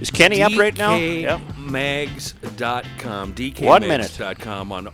[0.00, 0.94] Is Kenny up right now?
[0.96, 1.40] Yeah.
[1.56, 3.34] DKMags.com.
[3.66, 4.06] One minute.
[4.12, 4.88] DKMags.com on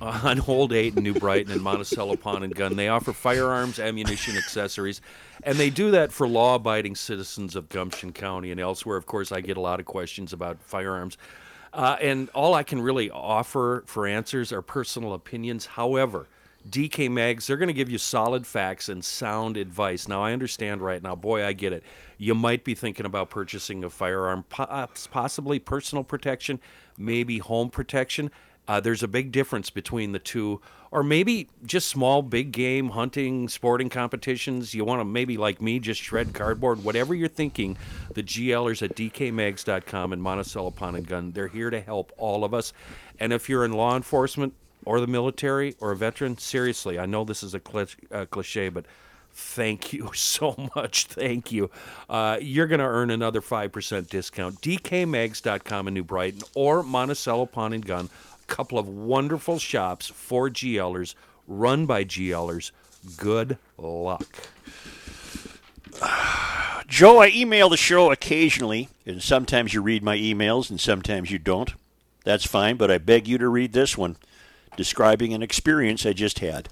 [0.00, 2.76] on Hold 8 in New Brighton and Monticello Pawn and Gun.
[2.76, 5.00] They offer firearms, ammunition, accessories,
[5.42, 8.96] and they do that for law abiding citizens of Gumption County and elsewhere.
[8.96, 11.16] Of course, I get a lot of questions about firearms.
[11.76, 15.66] Uh, and all I can really offer for answers are personal opinions.
[15.66, 16.26] However,
[16.66, 20.08] DK Mags, they're going to give you solid facts and sound advice.
[20.08, 21.84] Now, I understand right now, boy, I get it.
[22.16, 26.60] You might be thinking about purchasing a firearm, possibly personal protection,
[26.96, 28.30] maybe home protection.
[28.68, 30.60] Uh, there's a big difference between the two,
[30.90, 34.74] or maybe just small, big game hunting, sporting competitions.
[34.74, 37.76] You want to maybe, like me, just shred cardboard, whatever you're thinking.
[38.14, 42.52] The GLers at DKMags.com and Monticello Pawn and Gun, they're here to help all of
[42.52, 42.72] us.
[43.20, 44.54] And if you're in law enforcement,
[44.86, 47.96] or the military or a veteran, seriously, I know this is a clich-
[48.30, 48.86] cliche, but
[49.34, 51.06] thank you so much.
[51.06, 51.70] Thank you.
[52.08, 54.62] Uh, you're going to earn another 5% discount.
[54.62, 58.08] DKMags.com in New Brighton or Monticello Pawn and Gun,
[58.46, 61.14] couple of wonderful shops for GLers,
[61.46, 62.70] run by GLers.
[63.16, 64.48] Good luck.
[66.86, 71.38] Joe, I email the show occasionally, and sometimes you read my emails and sometimes you
[71.38, 71.74] don't.
[72.24, 74.16] That's fine, but I beg you to read this one
[74.76, 76.68] describing an experience I just had.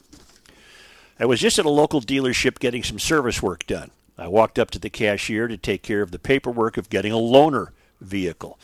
[1.18, 3.91] I was just at a local dealership getting some service work done.
[4.18, 7.16] I walked up to the cashier to take care of the paperwork of getting a
[7.16, 7.68] loaner
[8.01, 8.59] vehicle.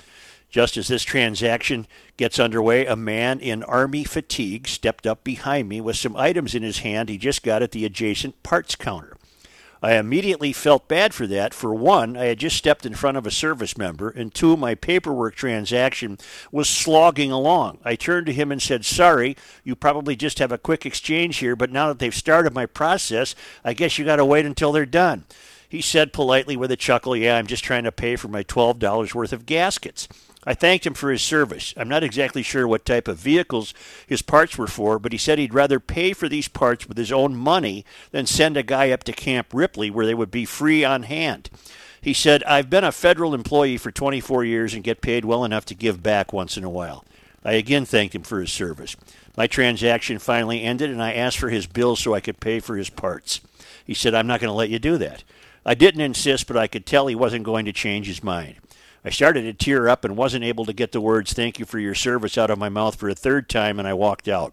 [0.51, 1.87] Just as this transaction
[2.17, 6.65] gets underway, a man in army fatigue stepped up behind me with some items in
[6.65, 9.17] his hand he just got at the adjacent parts counter.
[9.83, 11.55] I immediately felt bad for that.
[11.55, 14.75] For one, I had just stepped in front of a service member, and two, my
[14.75, 16.19] paperwork transaction
[16.53, 17.79] was slogging along.
[17.83, 21.57] I turned to him and said, Sorry, you probably just have a quick exchange here,
[21.57, 23.35] but now that they've started my process,
[23.65, 25.25] I guess you got to wait until they're done.
[25.67, 29.15] He said politely with a chuckle, Yeah, I'm just trying to pay for my $12
[29.15, 30.09] worth of gaskets.
[30.45, 31.75] I thanked him for his service.
[31.77, 33.75] I'm not exactly sure what type of vehicles
[34.07, 37.13] his parts were for, but he said he'd rather pay for these parts with his
[37.13, 40.83] own money than send a guy up to Camp Ripley where they would be free
[40.83, 41.51] on hand.
[42.01, 45.67] He said, I've been a federal employee for 24 years and get paid well enough
[45.67, 47.05] to give back once in a while.
[47.45, 48.97] I again thanked him for his service.
[49.37, 52.77] My transaction finally ended, and I asked for his bill so I could pay for
[52.77, 53.41] his parts.
[53.85, 55.25] He said, I'm not going to let you do that.
[55.65, 58.57] I didn't insist, but I could tell he wasn't going to change his mind.
[59.05, 61.79] I started to tear up and wasn't able to get the words thank you for
[61.79, 64.53] your service out of my mouth for a third time, and I walked out.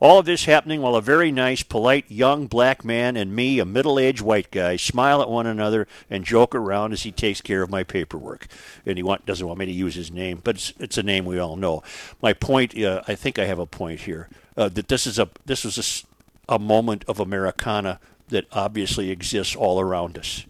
[0.00, 3.64] All of this happening while a very nice, polite young black man and me, a
[3.64, 7.62] middle aged white guy, smile at one another and joke around as he takes care
[7.62, 8.48] of my paperwork.
[8.84, 11.24] And he want, doesn't want me to use his name, but it's, it's a name
[11.24, 11.82] we all know.
[12.20, 15.28] My point, uh, I think I have a point here, uh, that this is a
[15.46, 20.44] this was a a moment of Americana that obviously exists all around us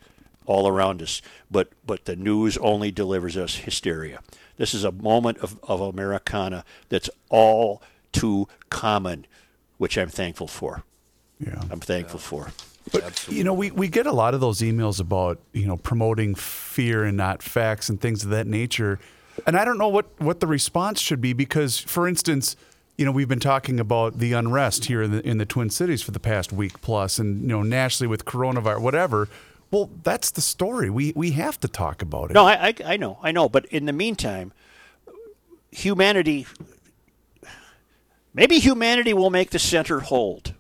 [0.46, 4.20] all around us, but but the news only delivers us hysteria.
[4.56, 7.82] This is a moment of, of Americana that's all
[8.12, 9.26] too common,
[9.78, 10.84] which I'm thankful for.
[11.40, 11.60] Yeah.
[11.70, 12.52] I'm thankful for.
[12.92, 16.34] But you know, we, we get a lot of those emails about you know promoting
[16.34, 19.00] fear and not facts and things of that nature,
[19.46, 22.56] and I don't know what what the response should be because, for instance,
[22.98, 26.02] you know we've been talking about the unrest here in the in the Twin Cities
[26.02, 29.28] for the past week plus, and you know nationally with coronavirus, whatever.
[29.74, 30.88] Well, that's the story.
[30.88, 32.34] We we have to talk about it.
[32.34, 33.48] No, I, I, I know, I know.
[33.48, 34.52] But in the meantime,
[35.72, 36.46] humanity,
[38.32, 40.54] maybe humanity will make the center hold.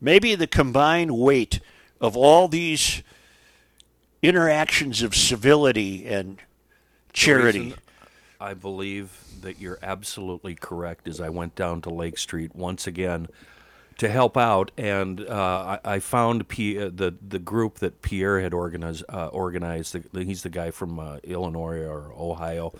[0.00, 1.60] Maybe the combined weight
[2.00, 3.02] of all these
[4.22, 6.38] interactions of civility and
[7.12, 7.74] charity.
[8.40, 11.06] I believe that you're absolutely correct.
[11.06, 13.28] As I went down to Lake Street once again
[13.98, 18.40] to help out, and uh, I, I found P, uh, the the group that Pierre
[18.40, 19.04] had organized.
[19.08, 19.96] Uh, organized.
[20.12, 22.72] The, he's the guy from uh, Illinois or Ohio,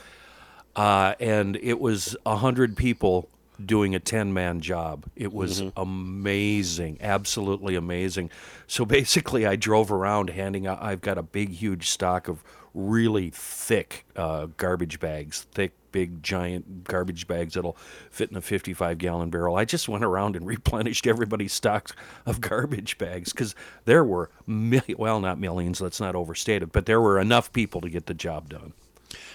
[0.76, 3.28] uh, and it was a hundred people
[3.64, 5.04] doing a 10 man job.
[5.16, 8.30] It was amazing, absolutely amazing.
[8.66, 12.42] So basically, I drove around handing out, I've got a big, huge stock of
[12.74, 17.76] really thick uh, garbage bags, thick, big, giant garbage bags that'll
[18.10, 19.56] fit in a 55 gallon barrel.
[19.56, 21.92] I just went around and replenished everybody's stocks
[22.26, 26.86] of garbage bags because there were, mil- well, not millions, let's not overstate it, but
[26.86, 28.72] there were enough people to get the job done.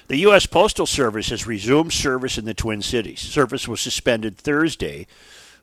[0.07, 0.45] The U.S.
[0.45, 3.19] Postal Service has resumed service in the Twin Cities.
[3.19, 5.05] Service was suspended Thursday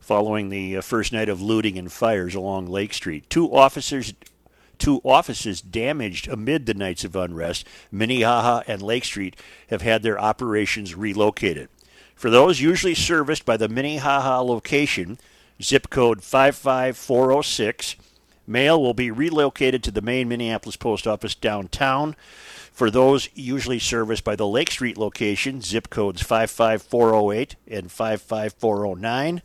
[0.00, 3.28] following the uh, first night of looting and fires along Lake Street.
[3.30, 4.12] Two officers
[4.78, 9.36] Two offices damaged amid the nights of unrest, Minnehaha and Lake Street,
[9.68, 11.68] have had their operations relocated.
[12.14, 15.18] For those usually serviced by the Minnehaha location,
[15.62, 17.96] zip code 55406,
[18.46, 22.16] mail will be relocated to the main Minneapolis post office downtown.
[22.72, 29.42] For those usually serviced by the Lake Street location, zip codes 55408 and 55409,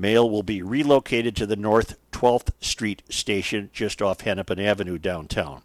[0.00, 5.62] mail will be relocated to the North 12th Street station just off Hennepin Avenue downtown.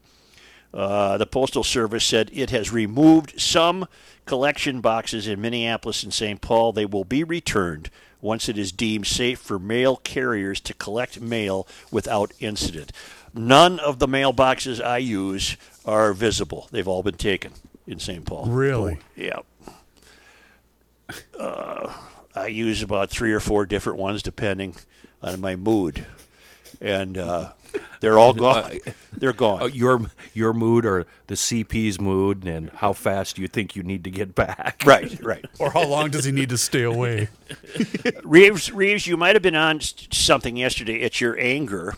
[0.73, 3.87] Uh, the Postal Service said it has removed some
[4.25, 6.41] collection boxes in Minneapolis and St.
[6.41, 6.73] Paul.
[6.73, 11.65] They will be returned once it is deemed safe for mail carriers to collect mail
[11.91, 12.91] without incident.
[13.33, 15.55] None of the mailboxes I use
[15.85, 16.67] are visible.
[16.71, 17.53] They've all been taken
[17.87, 18.25] in St.
[18.25, 18.47] Paul.
[18.47, 18.97] Really?
[19.15, 19.39] Yeah.
[21.39, 21.93] Uh,
[22.35, 24.75] I use about three or four different ones depending
[25.21, 26.05] on my mood.
[26.81, 27.53] And uh,
[27.99, 28.79] they're all gone.
[29.15, 29.61] They're gone.
[29.61, 30.01] Uh, your
[30.33, 34.35] your mood or the CP's mood, and how fast you think you need to get
[34.35, 34.83] back.
[34.85, 35.45] right, right.
[35.59, 37.29] Or how long does he need to stay away?
[38.23, 40.95] Reuvers, Reuvers, you might have been on something yesterday.
[40.97, 41.95] It's your anger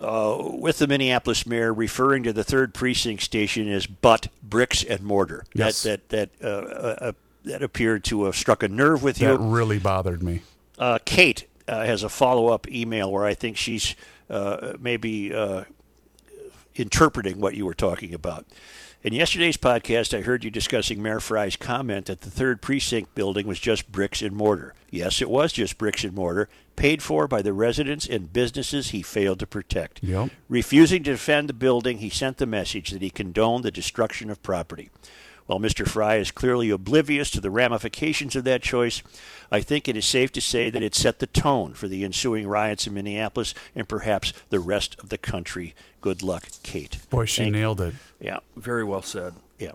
[0.00, 5.02] uh, with the Minneapolis mayor referring to the third precinct station as "but bricks and
[5.02, 5.82] mortar." Yes.
[5.84, 7.12] That that that uh, uh,
[7.48, 9.28] that appeared to have struck a nerve with you.
[9.28, 10.42] That really bothered me.
[10.78, 13.94] uh, Kate uh, has a follow up email where I think she's
[14.30, 15.64] uh, maybe uh,
[16.74, 18.46] interpreting what you were talking about.
[19.02, 23.46] In yesterday's podcast, I heard you discussing Mayor Frey's comment that the third precinct building
[23.46, 24.74] was just bricks and mortar.
[24.90, 29.02] Yes, it was just bricks and mortar, paid for by the residents and businesses he
[29.02, 30.02] failed to protect.
[30.02, 30.30] Yep.
[30.48, 34.42] Refusing to defend the building, he sent the message that he condoned the destruction of
[34.42, 34.90] property.
[35.48, 35.88] While Mr.
[35.88, 39.02] Frey is clearly oblivious to the ramifications of that choice,
[39.50, 42.46] I think it is safe to say that it set the tone for the ensuing
[42.46, 45.74] riots in Minneapolis and perhaps the rest of the country.
[46.02, 46.98] Good luck, Kate.
[47.08, 47.94] Boy, she Thank- nailed it.
[48.20, 48.40] Yeah.
[48.56, 49.32] Very well said.
[49.58, 49.72] Yeah.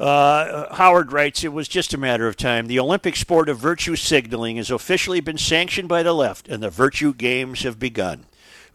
[0.00, 2.66] Uh, Howard writes, it was just a matter of time.
[2.66, 6.70] The Olympic sport of virtue signaling has officially been sanctioned by the left, and the
[6.70, 8.24] virtue games have begun.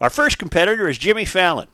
[0.00, 1.66] Our first competitor is Jimmy Fallon.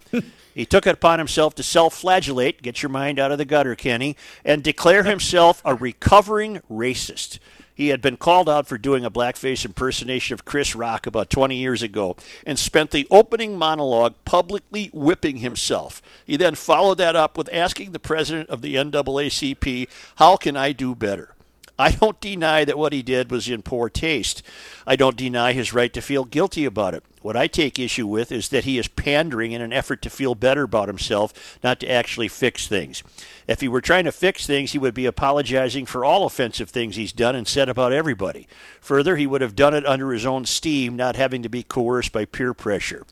[0.57, 3.75] He took it upon himself to self flagellate, get your mind out of the gutter,
[3.75, 7.39] Kenny, and declare himself a recovering racist.
[7.75, 11.55] He had been called out for doing a blackface impersonation of Chris Rock about 20
[11.55, 16.01] years ago and spent the opening monologue publicly whipping himself.
[16.25, 20.73] He then followed that up with asking the president of the NAACP, How can I
[20.73, 21.35] do better?
[21.79, 24.43] I don't deny that what he did was in poor taste.
[24.87, 27.05] I don't deny his right to feel guilty about it.
[27.27, 30.37] What I take issue with is that he is pandering in an effort to feel
[30.37, 33.03] better about himself, not to actually fix things.
[33.49, 36.95] If he were trying to fix things, he would be apologizing for all offensive things
[36.95, 38.47] he's done and said about everybody.
[38.81, 42.13] Further, he would have done it under his own steam, not having to be coerced
[42.13, 43.05] by peer pressure.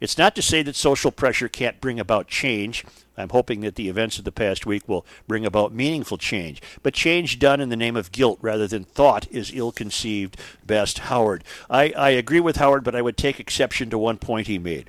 [0.00, 2.84] It's not to say that social pressure can't bring about change.
[3.16, 6.62] I'm hoping that the events of the past week will bring about meaningful change.
[6.82, 10.38] But change done in the name of guilt rather than thought is ill conceived.
[10.64, 11.44] Best Howard.
[11.68, 14.88] I, I agree with Howard, but I would take exception to one point he made.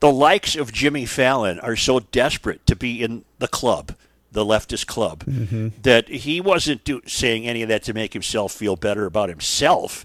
[0.00, 3.96] The likes of Jimmy Fallon are so desperate to be in the club,
[4.30, 5.68] the leftist club, mm-hmm.
[5.82, 10.04] that he wasn't do, saying any of that to make himself feel better about himself.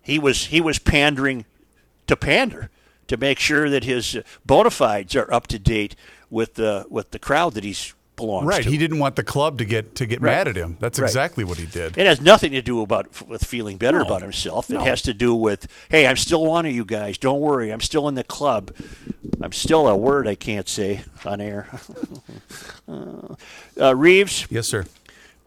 [0.00, 1.44] He was he was pandering
[2.06, 2.70] to pander
[3.08, 5.96] to make sure that his bona fides are up to date
[6.30, 8.62] with the with the crowd that he's belongs Right.
[8.64, 8.70] to.
[8.70, 10.32] He didn't want the club to get to get Right.
[10.32, 10.76] mad at him.
[10.80, 11.06] That's Right.
[11.06, 11.96] exactly what he did.
[11.98, 14.04] It has nothing to do about with feeling better No.
[14.06, 14.70] about himself.
[14.70, 14.80] It No.
[14.80, 17.18] has to do with, hey, I'm still one of you guys.
[17.18, 18.72] Don't worry, I'm still in the club.
[19.40, 21.68] I'm still a word I can't say on air.
[23.80, 24.84] uh, Reeves, Yes, sir.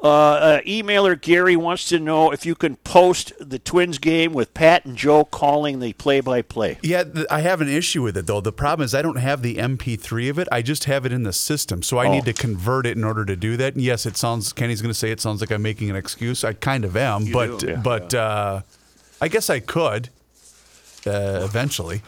[0.01, 4.53] Uh, uh, emailer Gary wants to know if you can post the Twins game with
[4.53, 6.77] Pat and Joe calling the play-by-play.
[6.81, 8.39] Yeah, th- I have an issue with it though.
[8.39, 10.47] The problem is I don't have the MP3 of it.
[10.51, 12.11] I just have it in the system, so I Oh.
[12.13, 13.73] need to convert it in order to do that.
[13.73, 14.53] And yes, it sounds.
[14.53, 16.43] Kenny's going to say it sounds like I'm making an excuse.
[16.45, 17.61] I kind of am, but.
[17.63, 17.75] Yeah.
[17.75, 18.61] but Uh,
[19.21, 20.07] I guess I could
[21.05, 22.03] uh, eventually.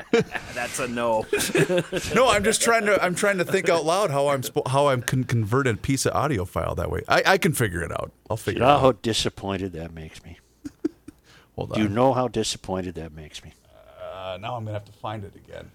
[0.54, 1.26] That's a no.
[2.14, 3.02] No, I'm just trying to.
[3.02, 6.06] I'm trying to think out loud how I'm spo- how I can convert a piece
[6.06, 7.02] of audio file that way.
[7.08, 8.10] I, I can figure it out.
[8.30, 8.80] I'll You figure know it out.
[8.80, 10.38] how disappointed that makes me.
[11.56, 11.76] Hold on.
[11.78, 13.52] Do you know how disappointed that makes me?
[14.00, 15.70] Uh, now I'm gonna have to find it again.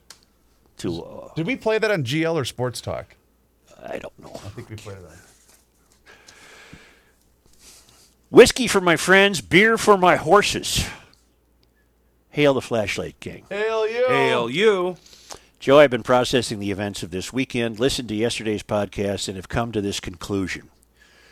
[0.78, 3.15] To uh, Did we play that on GL or Sports Talk?
[3.84, 4.32] I don't know.
[4.34, 5.11] I think we played it on.
[8.30, 10.86] Whiskey for my friends, beer for my horses.
[12.38, 13.46] Hail the Flashlight King.
[13.50, 14.06] Hail you!
[14.08, 14.96] Hail you.
[15.60, 19.50] Joe, I've been processing the events of this weekend, listened to yesterday's podcast, and have
[19.50, 20.70] come to this conclusion.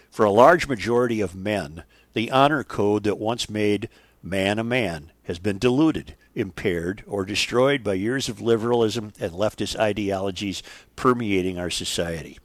[0.10, 1.84] For a large majority of men,
[2.14, 3.88] the honor code that once made
[4.24, 9.78] man a man has been diluted, impaired, or destroyed by years of liberalism and leftist
[9.78, 10.64] ideologies
[10.96, 12.40] permeating our society.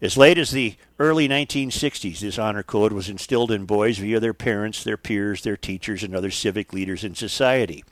[0.00, 4.34] As late as the early 1960s, this honor code was instilled in boys via their
[4.34, 7.84] parents, their peers, their teachers, and other civic leaders in society.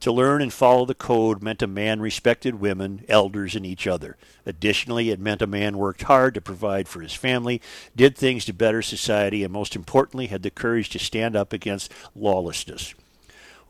[0.00, 4.16] To learn and follow the code meant a man respected women, elders, and each other.
[4.44, 7.60] Additionally, it meant a man worked hard to provide for his family,
[7.96, 11.90] did things to better society, and most importantly, had the courage to stand up against
[12.14, 12.94] lawlessness.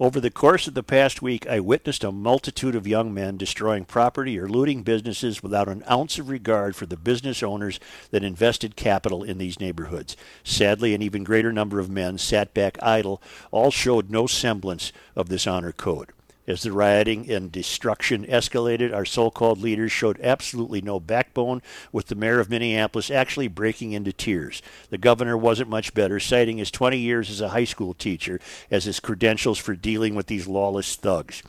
[0.00, 3.84] Over the course of the past week, I witnessed a multitude of young men destroying
[3.84, 7.78] property or looting businesses without an ounce of regard for the business owners
[8.10, 10.16] that invested capital in these neighborhoods.
[10.42, 13.22] Sadly, an even greater number of men sat back idle.
[13.52, 16.10] All showed no semblance of this honor code.
[16.46, 22.08] As the rioting and destruction escalated, our so called leaders showed absolutely no backbone, with
[22.08, 24.60] the mayor of Minneapolis actually breaking into tears.
[24.90, 28.40] The governor wasn't much better, citing his 20 years as a high school teacher
[28.70, 31.42] as his credentials for dealing with these lawless thugs.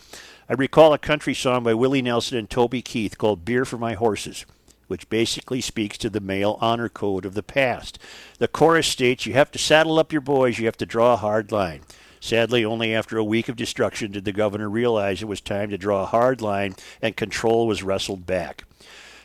[0.47, 3.95] I recall a country song by Willie Nelson and Toby Keith called Beer for My
[3.95, 4.45] Horses
[4.87, 7.97] which basically speaks to the male honor code of the past.
[8.37, 11.17] The chorus states, You have to saddle up your boys, you have to draw a
[11.17, 11.81] hard line.
[12.26, 15.78] Sadly, only after a week of destruction did the governor realize it was time to
[15.78, 18.63] draw a hard line and control was wrestled back.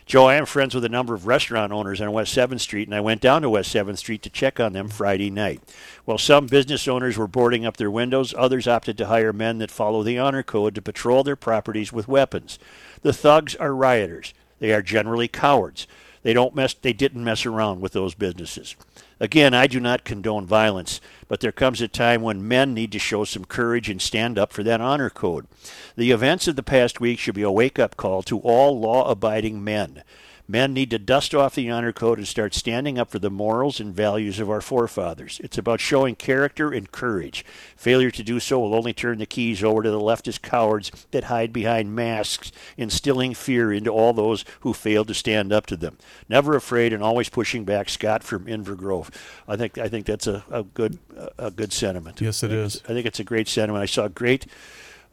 [0.05, 2.93] Joe, I am friends with a number of restaurant owners on West 7th Street, and
[2.93, 5.63] I went down to West 7th Street to check on them Friday night.
[6.05, 9.71] While some business owners were boarding up their windows, others opted to hire men that
[9.71, 12.59] follow the honor code to patrol their properties with weapons.
[13.01, 14.35] The thugs are rioters.
[14.59, 15.87] They are generally cowards.
[16.23, 18.75] They don't mess they didn't mess around with those businesses.
[19.19, 22.99] Again, I do not condone violence, but there comes a time when men need to
[22.99, 25.47] show some courage and stand up for that honor code.
[25.95, 29.09] The events of the past week should be a wake up call to all law
[29.09, 30.03] abiding men.
[30.51, 33.79] Men need to dust off the honor code and start standing up for the morals
[33.79, 35.39] and values of our forefathers.
[35.41, 37.45] It's about showing character and courage.
[37.77, 41.23] Failure to do so will only turn the keys over to the leftist cowards that
[41.25, 45.97] hide behind masks, instilling fear into all those who fail to stand up to them.
[46.27, 47.87] Never afraid and always pushing back.
[47.87, 49.09] Scott from Inver Grove.
[49.47, 50.99] I think I think that's a, a good
[51.37, 52.19] a good sentiment.
[52.19, 52.81] Yes, it is.
[52.89, 53.83] I think it's a great sentiment.
[53.83, 54.47] I saw a great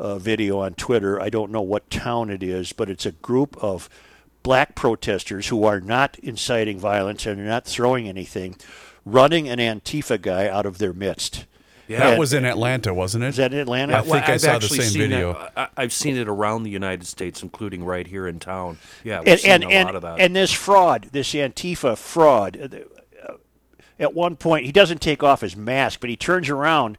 [0.01, 1.21] uh, video on Twitter.
[1.21, 3.89] I don't know what town it is, but it's a group of
[4.49, 8.57] black protesters who are not inciting violence and are not throwing anything,
[9.05, 11.45] running an Antifa guy out of their midst.
[11.87, 13.29] Yeah, That And- was in Atlanta, wasn't it?
[13.29, 13.99] Is that in Atlanta?
[13.99, 15.31] I think I I've saw the actually same seen video.
[15.33, 18.79] It, I, I've seen it around the United States, including right here in town.
[19.05, 20.19] Yeah, we've and seen and a and, lot of that.
[20.19, 22.57] and this fraud, this Antifa fraud.
[23.29, 23.33] uh,
[24.01, 26.97] At one point, he doesn't take off his mask, but he turns around.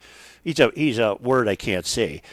[0.50, 2.24] He's a he's a word I can't say.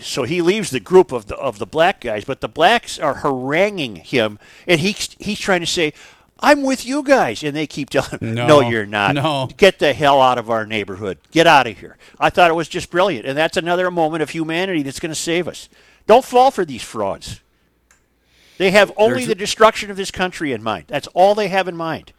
[0.00, 3.16] So he leaves the group of the of the black guys, but the blacks are
[3.16, 5.92] haranguing him, and he's he's trying to say.
[6.40, 9.14] I'm with you guys, and they keep telling him, No, "No, you're not.
[9.14, 9.48] no.
[9.56, 11.16] Get the hell out of our neighborhood.
[11.30, 14.30] Get out of here." I thought it was just brilliant, and that's another moment of
[14.30, 15.68] humanity that's going to save us.
[16.06, 17.40] Don't fall for these frauds.
[18.58, 20.84] They have only There's- the destruction of this country in mind.
[20.88, 22.12] That's all they have in mind.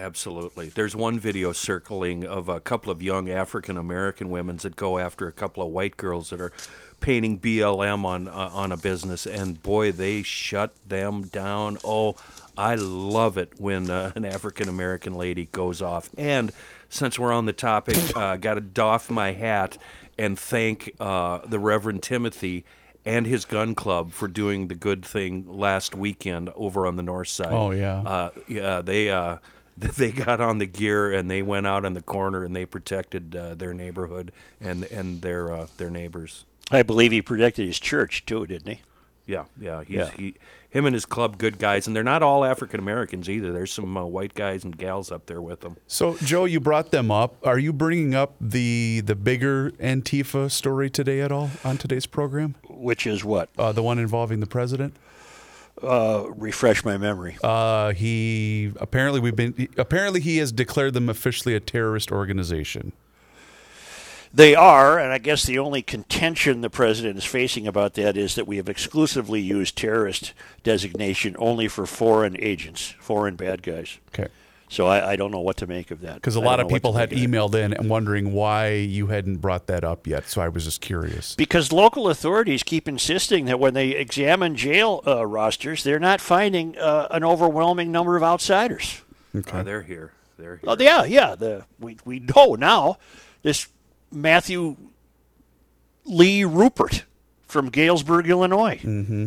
[0.00, 0.70] Absolutely.
[0.70, 5.28] There's one video circling of a couple of young African American women that go after
[5.28, 6.52] a couple of white girls that are
[7.00, 11.76] painting BLM on uh, on a business, and boy, they shut them down.
[11.84, 12.16] Oh,
[12.56, 16.08] I love it when uh, an African American lady goes off.
[16.16, 16.50] And
[16.88, 19.76] since we're on the topic, uh, got to doff my hat
[20.18, 22.64] and thank uh, the Reverend Timothy.
[23.02, 27.28] And his gun club for doing the good thing last weekend over on the north
[27.28, 27.50] side.
[27.50, 28.02] Oh, yeah.
[28.02, 29.38] Uh, yeah, they uh,
[29.96, 33.34] they got on the gear and they went out in the corner and they protected
[33.34, 36.44] uh, their neighborhood and and their uh, their neighbors.
[36.70, 38.80] I believe he protected his church too, didn't he?
[39.26, 40.10] Yeah, yeah, he's, Yeah.
[40.16, 40.34] He,
[40.70, 43.52] him and his club, good guys, and they're not all African Americans either.
[43.52, 45.76] There's some uh, white guys and gals up there with them.
[45.88, 47.36] So, Joe, you brought them up.
[47.44, 52.54] Are you bringing up the the bigger Antifa story today at all on today's program?
[52.68, 53.50] Which is what?
[53.58, 54.96] Uh, the one involving the president?
[55.82, 57.38] Uh, refresh my memory.
[57.42, 62.92] Uh, he apparently we've been apparently he has declared them officially a terrorist organization.
[64.32, 68.36] They are, and I guess the only contention the president is facing about that is
[68.36, 73.98] that we have exclusively used terrorist designation only for foreign agents, foreign bad guys.
[74.14, 74.30] Okay.
[74.70, 76.14] So I, I don't know what to make of that.
[76.14, 77.36] Because a lot of people had make of that.
[77.36, 80.28] emailed in and wondering why you hadn't brought that up yet.
[80.28, 81.34] So I was just curious.
[81.34, 86.78] Because local authorities keep insisting that when they examine jail uh, rosters, they're not finding
[86.78, 89.02] uh, an overwhelming number of outsiders.
[89.34, 90.12] Uh, they're here.
[90.38, 90.64] They're here.
[90.68, 91.34] Oh yeah, yeah.
[91.34, 92.98] The we we know now
[93.42, 93.66] this
[94.12, 94.76] Matthew
[96.04, 97.04] Lee Rupert
[97.46, 98.78] from Galesburg, Illinois.
[98.82, 99.26] Mm-hmm.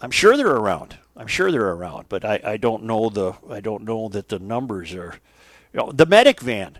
[0.00, 0.96] I'm sure they're around.
[1.20, 4.38] I'm sure they're around, but I, I don't know the I don't know that the
[4.38, 5.16] numbers are.
[5.70, 6.78] You know, the medic van.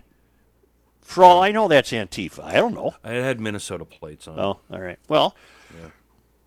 [1.01, 2.43] For all I know, that's Antifa.
[2.43, 2.95] I don't know.
[3.05, 4.39] It had Minnesota plates on.
[4.39, 4.97] Oh, all right.
[5.07, 5.35] Well,
[5.79, 5.89] yeah.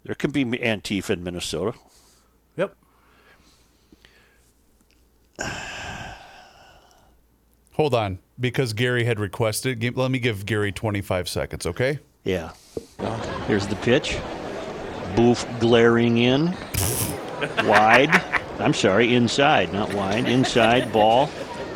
[0.05, 1.79] there can be Antifa in Minnesota.
[2.57, 2.75] Yep.
[7.75, 9.79] Hold on, because Gary had requested.
[9.79, 11.99] give- Let me give Gary 25 seconds, okay?
[12.25, 12.53] Yeah.
[13.47, 14.19] Here's the pitch.
[15.15, 16.57] Boof glaring in.
[17.65, 18.11] Wide.
[18.59, 20.29] I'm sorry, inside, not wide.
[20.29, 21.25] Inside, ball.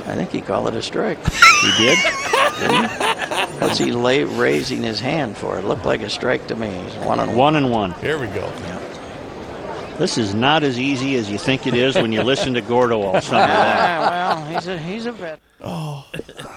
[0.07, 1.19] I think he called it a strike.
[1.27, 1.99] He did.
[3.61, 5.59] What's he lay, raising his hand for?
[5.59, 6.71] It looked like a strike to me.
[6.71, 7.37] He's one on one.
[7.37, 7.93] One and one.
[7.95, 8.47] Here we go.
[8.63, 8.79] Yeah.
[9.99, 13.03] This is not as easy as you think it is when you listen to Gordo
[13.03, 13.51] all summer long.
[13.51, 15.41] Ah, well, he's a he's a vet.
[15.61, 16.07] Oh,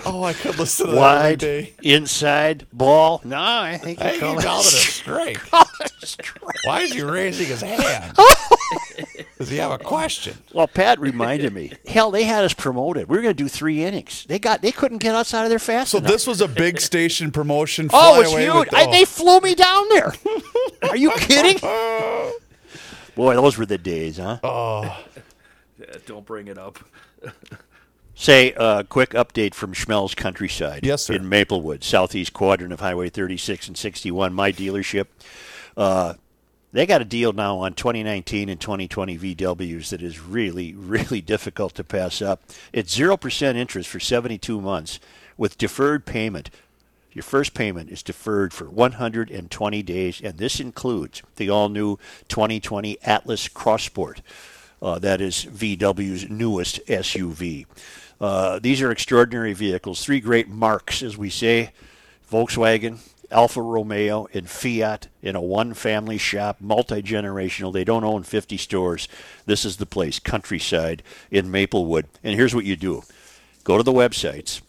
[0.06, 1.44] oh, I could listen to Wide,
[1.82, 3.20] inside, ball.
[3.24, 5.02] No, I think he Hey, you called it
[5.50, 6.66] called it a strike.
[6.66, 8.16] Why is he raising his hand?
[9.38, 10.38] Does he have a question?
[10.54, 11.74] Well, Pat reminded me.
[11.88, 13.10] Hell, they had us promoted.
[13.10, 14.26] We were going to do three innings.
[14.28, 14.62] They got.
[14.62, 16.12] They couldn't get outside of there fast So enough.
[16.12, 17.88] this was a big station promotion.
[17.92, 18.56] Oh, fly it's away huge!
[18.56, 18.92] with- I, oh.
[18.92, 20.14] they flew me down there.
[20.84, 21.58] Are you kidding?
[23.16, 24.40] Boy, those were the days, huh?
[24.44, 26.80] Yeah, don't bring it up.
[28.14, 30.86] Say a uh, quick update from Schmelz Countryside.
[30.86, 31.16] Yes, sir.
[31.16, 35.08] In Maplewood, southeast quadrant of Highway 36 and 61, my dealership.
[35.76, 36.14] Uh,
[36.72, 41.76] they got a deal now on 2019 and 2020 VWs that is really, really difficult
[41.76, 42.42] to pass up.
[42.72, 45.00] It's 0% interest for 72 months
[45.38, 46.50] with deferred payment.
[47.14, 51.98] Your first payment is deferred for 120 days, and this includes the all new
[52.30, 54.22] 2020 Atlas Cross Sport.
[54.82, 57.66] Uh, that is VW's newest SUV.
[58.20, 61.72] Uh, these are extraordinary vehicles, three great marks, as we say
[62.32, 63.00] Volkswagen,
[63.32, 67.74] Alfa Romeo and Fiat in a one family shop, multi generational.
[67.74, 69.08] They don't own 50 stores.
[69.46, 72.08] This is the place, Countryside in Maplewood.
[72.24, 73.04] And here's what you do
[73.64, 74.62] go to the websites,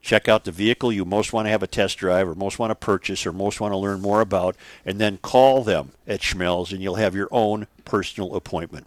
[0.00, 2.70] check out the vehicle you most want to have a test drive or most want
[2.70, 6.72] to purchase or most want to learn more about, and then call them at Schmelz
[6.72, 8.86] and you'll have your own personal appointment.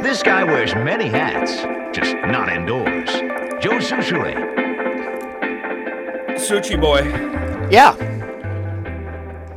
[0.02, 1.62] This guy wears many hats,
[1.96, 3.10] just not indoors.
[3.60, 4.63] Joe Soucheray.
[6.44, 7.00] Suchi boy,
[7.70, 7.94] Yeah,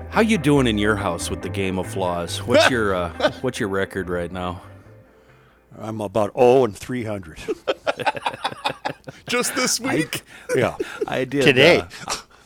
[0.10, 2.42] how you doing in your house with the game of flaws?
[2.42, 4.62] What's your uh, what's your record right now?
[5.78, 7.40] I'm about 0 and 300.
[9.28, 10.22] Just this week.
[10.56, 10.78] Yeah,
[11.08, 11.84] I did today.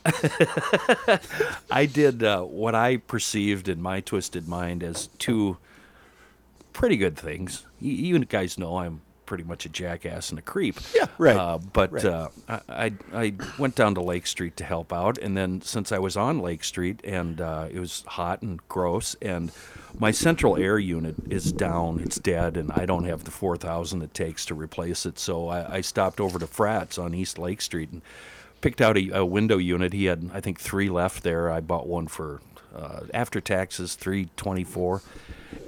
[0.05, 1.17] uh,
[1.71, 5.57] I did uh, what I perceived in my twisted mind as two
[6.73, 7.65] pretty good things.
[7.79, 9.01] You, you guys know I'm
[9.31, 10.75] pretty much a jackass and a creep.
[10.93, 12.03] Yeah, right, Uh, but right.
[12.03, 12.27] uh,
[12.67, 16.17] I, I went down to Lake Street to help out, and then since I was
[16.17, 19.49] on Lake Street and uh, it was hot and gross, and
[19.97, 24.01] my central air unit is down, it's dead, and I don't have the four thousand
[24.01, 25.17] it takes to replace it.
[25.17, 28.01] So I, I stopped over to Frats on East Lake Street and
[28.59, 29.93] picked out a, a window unit.
[29.93, 31.49] He had, I think, three left there.
[31.49, 32.41] I bought one for
[32.75, 35.01] uh, after taxes, three twenty four,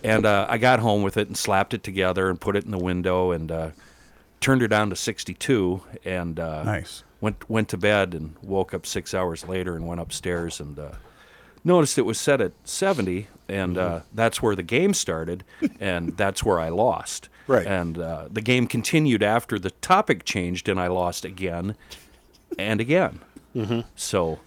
[0.04, 2.72] and uh, I got home with it and slapped it together and put it in
[2.72, 3.70] the window and uh,
[4.42, 7.04] turned her down to sixty two and uh, Nice.
[7.22, 10.92] went went to bed and woke up six hours later and went upstairs and uh,
[11.64, 15.44] noticed it was set at seventy and uh, that's where the game started
[15.80, 17.30] and that's where I lost.
[17.46, 17.68] Right.
[17.68, 21.76] And uh, the game continued after the topic changed and I lost again
[22.58, 23.20] and again.
[23.54, 23.82] Mm-hmm.
[23.96, 24.40] So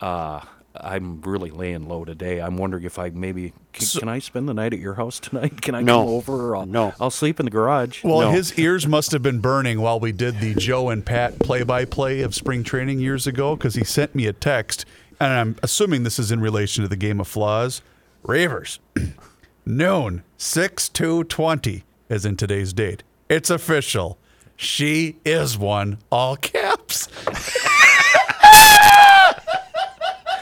[0.00, 0.42] uh,
[0.80, 2.40] I'm really laying low today.
[2.40, 5.60] I'm wondering if I maybe can, can I spend the night at your house tonight?
[5.62, 5.98] Can I No.
[6.04, 6.56] come over?
[6.56, 6.94] I'll, No.
[7.00, 8.02] I'll sleep in the garage.
[8.04, 8.30] Well, No.
[8.32, 12.34] his ears must have been burning while we did the Joe and Pat play-by-play of
[12.34, 14.84] spring training years ago because he sent me a text,
[15.20, 17.82] and I'm assuming this is in relation to the game of flaws.
[18.22, 18.78] Reuvers,
[19.66, 23.02] noon six to twenty, is in today's date.
[23.28, 24.18] It's official.
[24.56, 25.98] She is one.
[26.10, 27.08] All caps.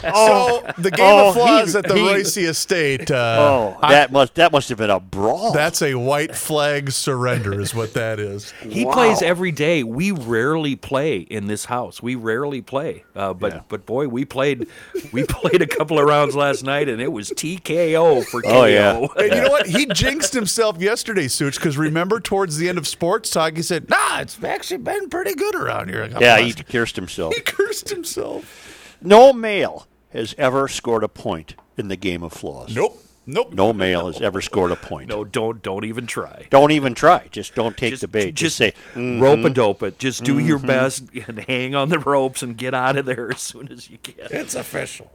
[0.14, 3.10] so the game oh, of flaws he- at the he- Royce Estate.
[3.10, 5.52] Uh, Oh, that must that must have been a brawl.
[5.52, 8.52] That's a white flag surrender, is what that is.
[8.70, 9.82] He plays every day.
[9.82, 12.02] We rarely play in this house.
[12.02, 13.04] We rarely play.
[13.14, 14.68] Uh, but but boy, we played
[15.12, 18.48] we played a couple of rounds last night, and it was TKO for KO.
[18.48, 19.06] Oh, yeah.
[19.16, 19.66] And you know what?
[19.66, 23.90] He jinxed himself yesterday, Such, because remember towards the end of sports talk, he said,
[23.90, 27.34] "Nah, it's actually been pretty good around here." yeah, he cursed himself.
[27.34, 28.96] he cursed himself.
[29.02, 32.74] No male has ever scored a point in the game of flaws.
[32.74, 33.52] Nope, nope.
[33.52, 35.08] No male has ever scored a point.
[35.08, 36.46] no, don't don't even try.
[36.50, 37.28] Don't even try.
[37.30, 38.34] Just don't take the bait.
[38.34, 39.98] Just, say, "Mm, rope a dope it.
[39.98, 43.40] Just do your best and hang on the ropes and get out of there as
[43.40, 44.14] soon as you can.
[44.30, 45.12] It's official.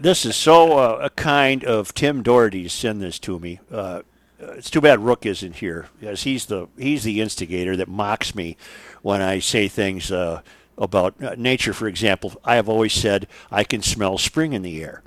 [0.00, 3.58] this is so uh, a kind of Tim Doherty to send this to me.
[3.70, 4.02] Uh,
[4.40, 8.34] uh, it's too bad Rook isn't here, because he's the he's the instigator that mocks
[8.34, 8.56] me
[9.02, 10.42] when I say things uh,
[10.78, 11.72] about uh, nature.
[11.72, 15.02] For example, I have always said I can smell spring in the air,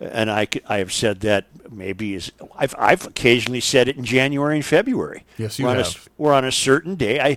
[0.00, 4.56] and I, I have said that maybe is I've I've occasionally said it in January
[4.56, 5.24] and February.
[5.38, 6.08] Yes, you we're on A, have.
[6.18, 7.20] we're on a certain day.
[7.20, 7.36] I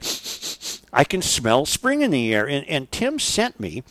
[0.94, 2.48] I can smell spring in the air.
[2.48, 3.84] And, and Tim sent me,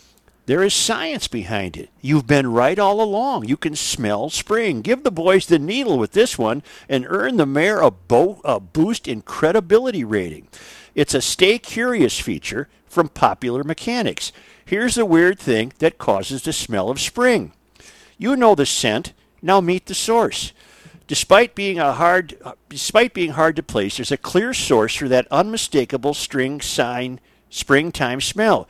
[0.46, 1.90] there is science behind it.
[2.00, 3.48] You've been right all along.
[3.48, 4.80] You can smell spring.
[4.80, 8.60] Give the boys the needle with this one and earn the mayor a, bo- a
[8.60, 10.48] boost in credibility rating.
[10.94, 14.32] It's a stay curious feature from Popular Mechanics.
[14.66, 17.52] Here's the weird thing that causes the smell of spring.
[18.18, 19.14] You know the scent.
[19.40, 20.52] Now meet the source.
[21.06, 22.36] Despite being a hard,
[22.68, 28.20] despite being hard to place, there's a clear source for that unmistakable string sign springtime
[28.20, 28.68] smell.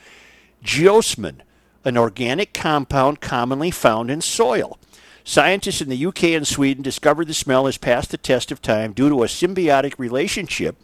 [0.64, 1.40] Geosmin,
[1.84, 4.78] an organic compound commonly found in soil.
[5.24, 8.92] Scientists in the UK and Sweden discovered the smell has passed the test of time
[8.92, 10.76] due to a symbiotic relationship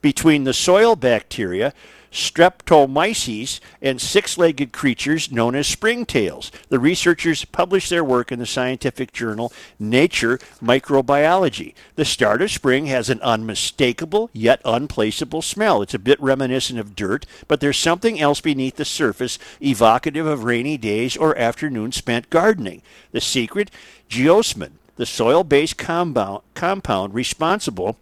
[0.00, 1.72] between the soil bacteria
[2.14, 6.52] Streptomyces and six-legged creatures known as springtails.
[6.68, 11.74] The researchers published their work in the scientific journal Nature Microbiology.
[11.96, 15.82] The start of spring has an unmistakable yet unplaceable smell.
[15.82, 20.44] It's a bit reminiscent of dirt, but there's something else beneath the surface evocative of
[20.44, 22.82] rainy days or afternoons spent gardening.
[23.10, 23.72] The secret,
[24.08, 27.96] geosmin, the soil-based compound, compound responsible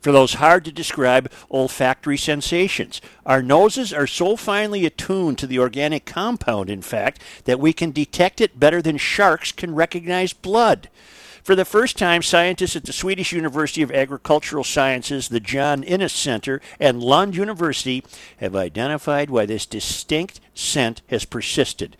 [0.00, 3.00] for those hard to describe olfactory sensations.
[3.26, 7.90] Our noses are so finely attuned to the organic compound, in fact, that we can
[7.90, 10.88] detect it better than sharks can recognize blood.
[11.42, 16.12] For the first time, scientists at the Swedish University of Agricultural Sciences, the John Innes
[16.12, 18.04] Center, and Lund University
[18.36, 21.96] have identified why this distinct scent has persisted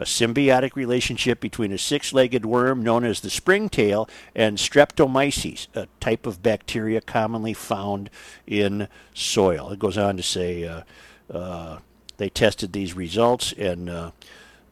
[0.00, 5.88] a symbiotic relationship between a six legged worm known as the springtail and Streptomyces, a
[6.00, 8.08] type of bacteria commonly found
[8.46, 9.70] in soil.
[9.70, 10.82] It goes on to say uh,
[11.30, 11.78] uh,
[12.16, 13.88] they tested these results and.
[13.88, 14.10] Uh,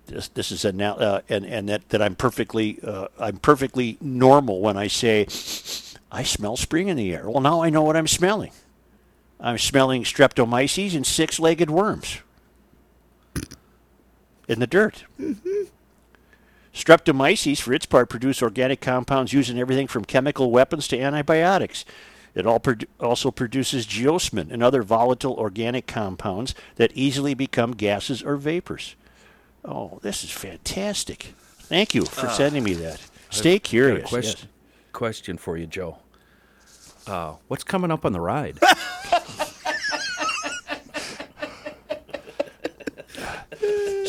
[0.06, 3.98] this, this is a now uh, and and that, that I'm perfectly uh, I'm perfectly
[4.00, 5.26] normal when I say
[6.10, 7.28] I smell spring in the air.
[7.28, 8.52] Well, now I know what I'm smelling.
[9.38, 12.22] I'm smelling streptomyces and six-legged worms
[14.48, 15.04] in the dirt.
[16.74, 21.84] Streptomyces, for its part, produce organic compounds used in everything from chemical weapons to antibiotics.
[22.34, 28.94] It also produces geosmin and other volatile organic compounds that easily become gases or vapors.
[29.64, 31.34] Oh, this is fantastic.
[31.58, 33.00] Thank you for sending me that.
[33.30, 34.08] Stay a curious.
[34.08, 34.48] question,
[34.92, 35.98] question for you, Joe.
[37.06, 38.58] Uh, what's coming up on the ride?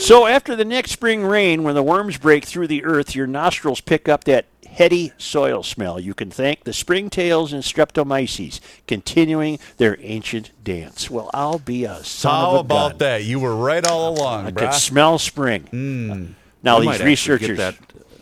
[0.09, 3.79] So after the next spring rain, when the worms break through the earth, your nostrils
[3.79, 5.99] pick up that heady soil smell.
[5.99, 11.11] You can thank the springtails and streptomyces continuing their ancient dance.
[11.11, 12.97] Well, I'll be a son How of a about gun.
[12.97, 13.23] that?
[13.23, 14.57] You were right all along, I brah.
[14.57, 15.67] could smell spring.
[15.67, 16.31] Hmm.
[16.63, 17.47] Now We these might actually researchers.
[17.49, 17.75] get that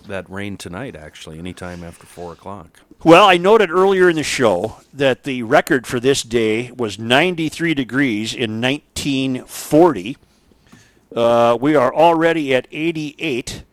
[0.10, 0.98] that rain tonight.
[0.98, 2.82] Actually, anytime after four o'clock.
[3.06, 7.74] Well, I noted earlier in the show that the record for this day was 93
[7.74, 10.18] degrees in 1940.
[11.16, 13.64] Uh, we are already at 88,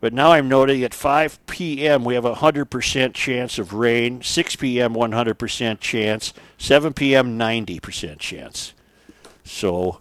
[0.00, 2.04] but now I'm noting at 5 p.m.
[2.04, 4.94] we have a 100% chance of rain, 6 p.m.
[4.94, 7.38] 100% chance, 7 p.m.
[7.38, 8.74] 90% chance.
[9.44, 10.00] So,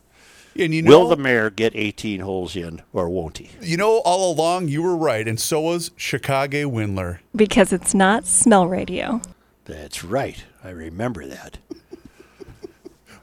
[0.58, 3.50] and you will the mayor get 18 holes in, or won't he?
[3.62, 7.20] you know, all along you were right, and so was Chicago Windler.
[7.36, 9.22] Because it's not smell radio.
[9.66, 10.44] That's right.
[10.64, 11.58] I remember that.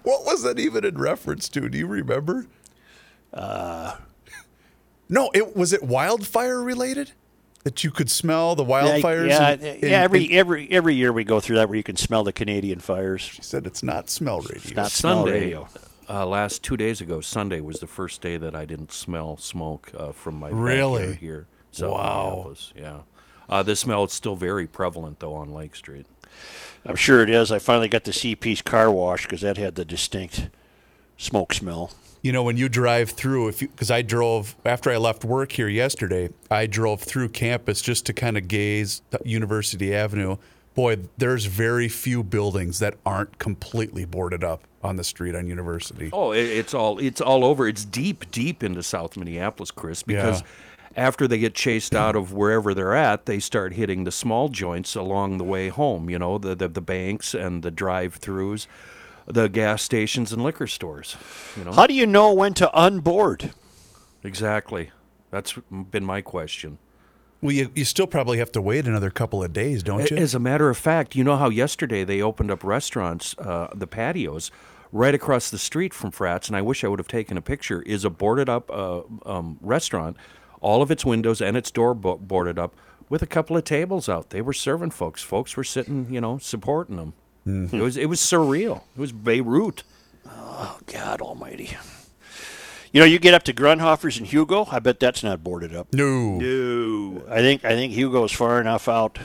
[0.02, 1.68] What was that even in reference to?
[1.68, 2.46] Do you remember?
[3.32, 3.96] Uh,
[5.08, 7.12] no, it was it wildfire related
[7.64, 9.28] that you could smell the wildfires.
[9.28, 11.82] Yeah, in- yeah, in- every in- every every year we go through that where you
[11.82, 13.20] can smell the Canadian fires.
[13.22, 14.74] She said it's not smell radio.
[14.76, 15.68] not smell Sunday, radio.
[16.08, 19.90] uh, last two days ago, Sunday was the first day that I didn't smell smoke
[19.96, 21.14] uh, from my Really?
[21.14, 21.46] here.
[21.70, 22.54] So Wow.
[22.74, 23.00] Yeah.
[23.48, 26.06] Uh, the smell is still very prevalent though on Lake Street.
[26.86, 27.50] I'm sure it is.
[27.50, 30.48] I finally got to see Peace Car Wash because that had the distinct
[31.16, 31.90] smoke smell.
[32.22, 35.68] You know, when you drive through, if because I drove after I left work here
[35.68, 40.36] yesterday, I drove through campus just to kind of gaze University Avenue.
[40.74, 46.10] Boy, there's very few buildings that aren't completely boarded up on the street on University.
[46.12, 47.66] Oh, it's all it's all over.
[47.66, 50.42] It's deep, deep into South Minneapolis, Chris, because
[50.96, 54.94] after they get chased out of wherever they're at, they start hitting the small joints
[54.94, 56.10] along the way home.
[56.10, 58.66] You know, the the, the banks and the drive-throughs,
[59.30, 61.16] the gas stations and liquor stores.
[61.56, 63.52] You know, How do you know when to unboard?
[64.24, 64.90] exactly.
[65.30, 66.78] That's been my question.
[67.40, 70.16] Well, you, you still probably have to wait another couple of days, don't you?
[70.16, 73.86] As a matter of fact, you know how yesterday they opened up restaurants, uh, the
[73.86, 74.50] patios,
[74.90, 77.82] right across the street from Frats, and I wish I would have taken a picture,
[77.82, 80.16] is a boarded up uh, um, restaurant,
[80.60, 82.74] all of its windows and its door bo- boarded up
[83.08, 84.30] with a couple of tables out.
[84.30, 85.22] They were serving folks.
[85.22, 87.12] Folks were sitting, you know, supporting them.
[87.48, 88.82] It was it was surreal.
[88.96, 89.82] It was Beirut.
[90.26, 91.76] Oh, God Almighty!
[92.92, 94.66] You know, you get up to Grundhofer's and Hugo.
[94.70, 95.92] I bet that's not boarded up.
[95.92, 96.38] No.
[96.38, 99.18] No, I think I think Hugo's far enough out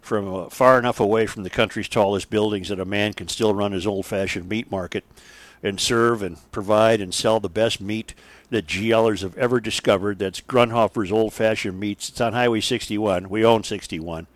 [0.00, 3.54] from uh, far enough away from the country's tallest buildings that a man can still
[3.54, 5.04] run his old-fashioned meat market
[5.62, 8.14] and serve and provide and sell the best meat
[8.50, 10.18] that GLers have ever discovered.
[10.18, 12.08] That's Grundhofer's old-fashioned meats.
[12.08, 13.28] It's on Highway 61.
[13.28, 14.26] We own 61.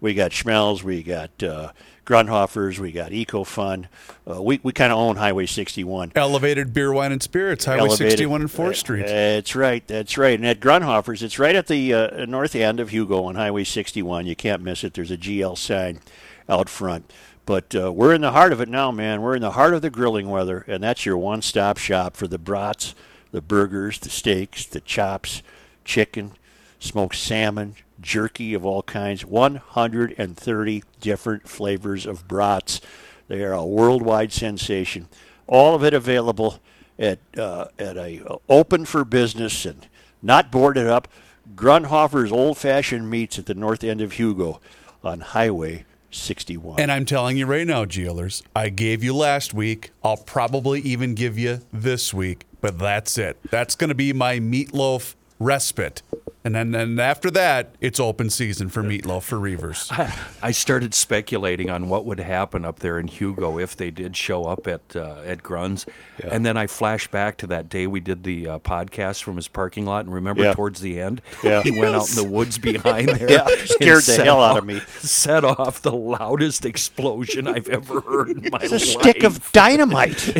[0.00, 1.72] We got Schmelz, we got uh,
[2.04, 3.86] Grundhofer's, we got EcoFun.
[4.30, 6.12] Uh, we we kind of own Highway 61.
[6.14, 7.64] Elevated beer, wine, and spirits.
[7.64, 8.10] Highway Elevated.
[8.10, 9.06] 61 and 4th Uh, Street.
[9.06, 9.86] That's right.
[9.86, 10.38] That's right.
[10.38, 14.26] And at Grundhofer's, it's right at the uh, north end of Hugo on Highway 61.
[14.26, 14.94] You can't miss it.
[14.94, 16.00] There's a GL sign
[16.48, 17.12] out front.
[17.46, 19.20] But uh, we're in the heart of it now, man.
[19.20, 22.38] We're in the heart of the grilling weather, and that's your one-stop shop for the
[22.38, 22.94] brats,
[23.32, 25.42] the burgers, the steaks, the chops,
[25.84, 26.32] chicken,
[26.78, 29.24] smoked salmon, jerky of all kinds.
[29.24, 32.80] 130 different flavors of brats.
[33.28, 35.08] They are a worldwide sensation.
[35.46, 36.60] All of it available
[36.98, 39.88] at uh, at a uh, open for business and
[40.22, 41.08] not boarded up.
[41.54, 44.60] Grundhofer's Old Fashioned Meats at the north end of Hugo
[45.02, 46.80] on Highway 61.
[46.80, 49.90] And I'm telling you right now, GLers, I gave you last week.
[50.02, 53.38] I'll probably even give you this week, but that's it.
[53.50, 56.02] That's going to be my meatloaf respite.
[56.46, 59.90] And then, then after that, it's open season for meatloaf for Reuvers.
[60.42, 64.44] I started speculating on what would happen up there in Hugo if they did show
[64.44, 65.86] up at uh, at Grun's,
[66.22, 69.48] and then I flashed back to that day we did the uh, podcast from his
[69.48, 70.52] parking lot, and remember Yeah.
[70.52, 71.62] towards the end, Yeah.
[71.62, 74.58] he went out in the woods behind there, Yeah, and scared the set hell out
[74.58, 74.80] of me.
[74.98, 78.82] Set off the loudest explosion I've ever heard in my it's life.
[78.82, 80.30] a stick of dynamite.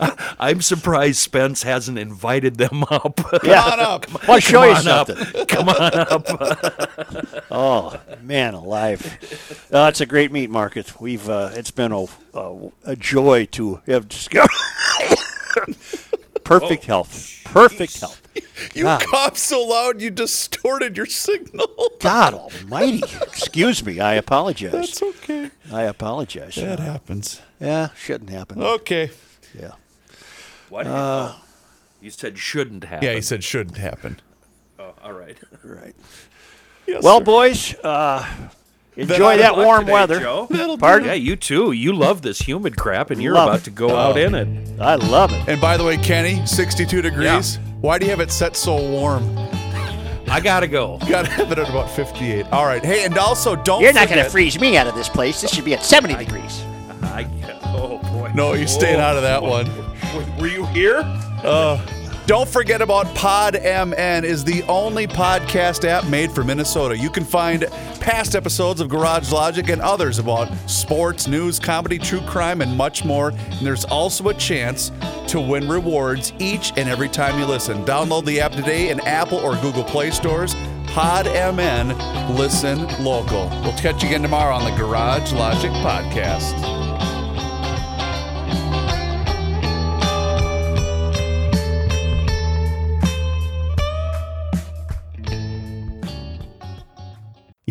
[0.40, 3.20] I'm surprised Spence hasn't invited them up.
[3.44, 3.62] yeah.
[3.62, 4.28] on up.
[4.28, 5.08] I'll show Come you on up.
[5.48, 7.42] Come on up.
[7.50, 9.02] Oh man, alive!
[9.72, 11.00] Uh, it's a great meat market.
[11.00, 14.50] We've uh, it's been a, a, a joy to have discovered.
[16.44, 17.40] Perfect health.
[17.44, 18.20] Perfect health.
[18.74, 19.02] You God.
[19.02, 21.68] coughed so loud you distorted your signal.
[22.00, 23.02] God Almighty!
[23.22, 24.00] Excuse me.
[24.00, 24.72] I apologize.
[24.72, 25.50] That's okay.
[25.72, 26.56] I apologize.
[26.56, 27.40] That happens.
[27.60, 28.62] Yeah, shouldn't happen.
[28.62, 29.10] Okay.
[29.58, 29.72] Yeah.
[30.68, 30.86] What?
[30.86, 31.34] Uh,
[32.00, 33.06] you said shouldn't happen.
[33.06, 34.20] Yeah, he said shouldn't happen.
[35.06, 35.36] Oh, all right.
[35.62, 35.94] Right.
[36.88, 37.24] Yes, Well, sir.
[37.24, 38.24] boys, uh,
[38.96, 40.20] enjoy That'll that do it warm today, weather.
[40.20, 40.46] Joe.
[40.48, 41.08] That'll Pardon?
[41.08, 41.72] Yeah, you too.
[41.72, 43.64] You love this humid crap, and you're Love about it.
[43.64, 44.80] to go out in it.
[44.80, 45.48] I love it.
[45.48, 47.58] And by the way, Kenny, 62 degrees.
[47.80, 49.24] Why do you have it set so warm?
[50.30, 50.98] I gotta go.
[51.08, 52.46] Got to have it at about 58.
[52.52, 52.84] All right.
[52.84, 55.40] Hey, and also don't You're not going to freeze me out of this place.
[55.40, 56.60] This should be at 70 degrees.
[57.02, 57.26] I,
[57.64, 58.30] oh boy.
[58.32, 59.66] No, you're staying out of that one.
[60.38, 61.02] Were you here?
[62.26, 66.98] Don't forget about PodMN is the only podcast app made for Minnesota.
[66.98, 67.64] You can find
[68.00, 73.04] past episodes of Garage Logic and others about sports, news, comedy, true crime, and much
[73.04, 73.28] more.
[73.30, 74.90] And there's also a chance
[75.28, 77.84] to win rewards each and every time you listen.
[77.84, 80.56] Download the app today in Apple or Google Play stores.
[80.86, 83.48] PodMN, listen local.
[83.62, 87.15] We'll catch you again tomorrow on the Garage Logic podcast.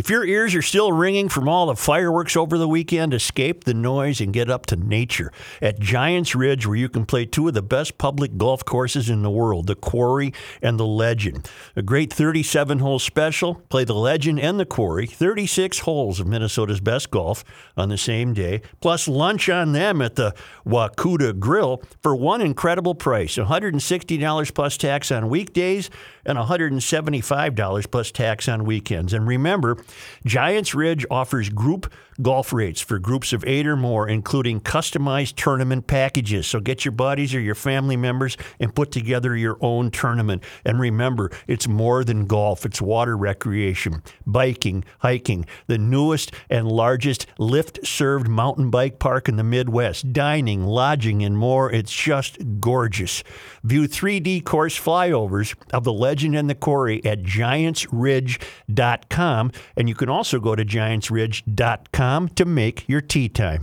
[0.05, 3.73] If your ears are still ringing from all the fireworks over the weekend, escape the
[3.73, 5.31] noise and get up to nature
[5.63, 9.23] at Giants Ridge, where you can play two of the best public golf courses in
[9.23, 11.49] the world, the Quarry and the Legend.
[11.75, 13.55] A great 37 hole special.
[13.69, 17.43] Play the Legend and the Quarry, 36 holes of Minnesota's best golf
[17.75, 20.35] on the same day, plus lunch on them at the
[20.67, 25.89] Wakuda Grill for one incredible price $160 plus tax on weekdays
[26.27, 29.11] and $175 plus tax on weekends.
[29.11, 29.77] And remember,
[30.25, 31.91] Giants Ridge offers group
[32.21, 36.47] golf rates for groups of eight or more, including customized tournament packages.
[36.47, 40.43] So get your buddies or your family members and put together your own tournament.
[40.63, 47.27] And remember, it's more than golf, it's water recreation, biking, hiking, the newest and largest
[47.37, 51.71] lift served mountain bike park in the Midwest, dining, lodging, and more.
[51.71, 53.23] It's just gorgeous.
[53.63, 59.51] View 3D course flyovers of the Legend and the Quarry at giantsridge.com.
[59.85, 63.61] And you can also go to giantsridge.com to make your tea time.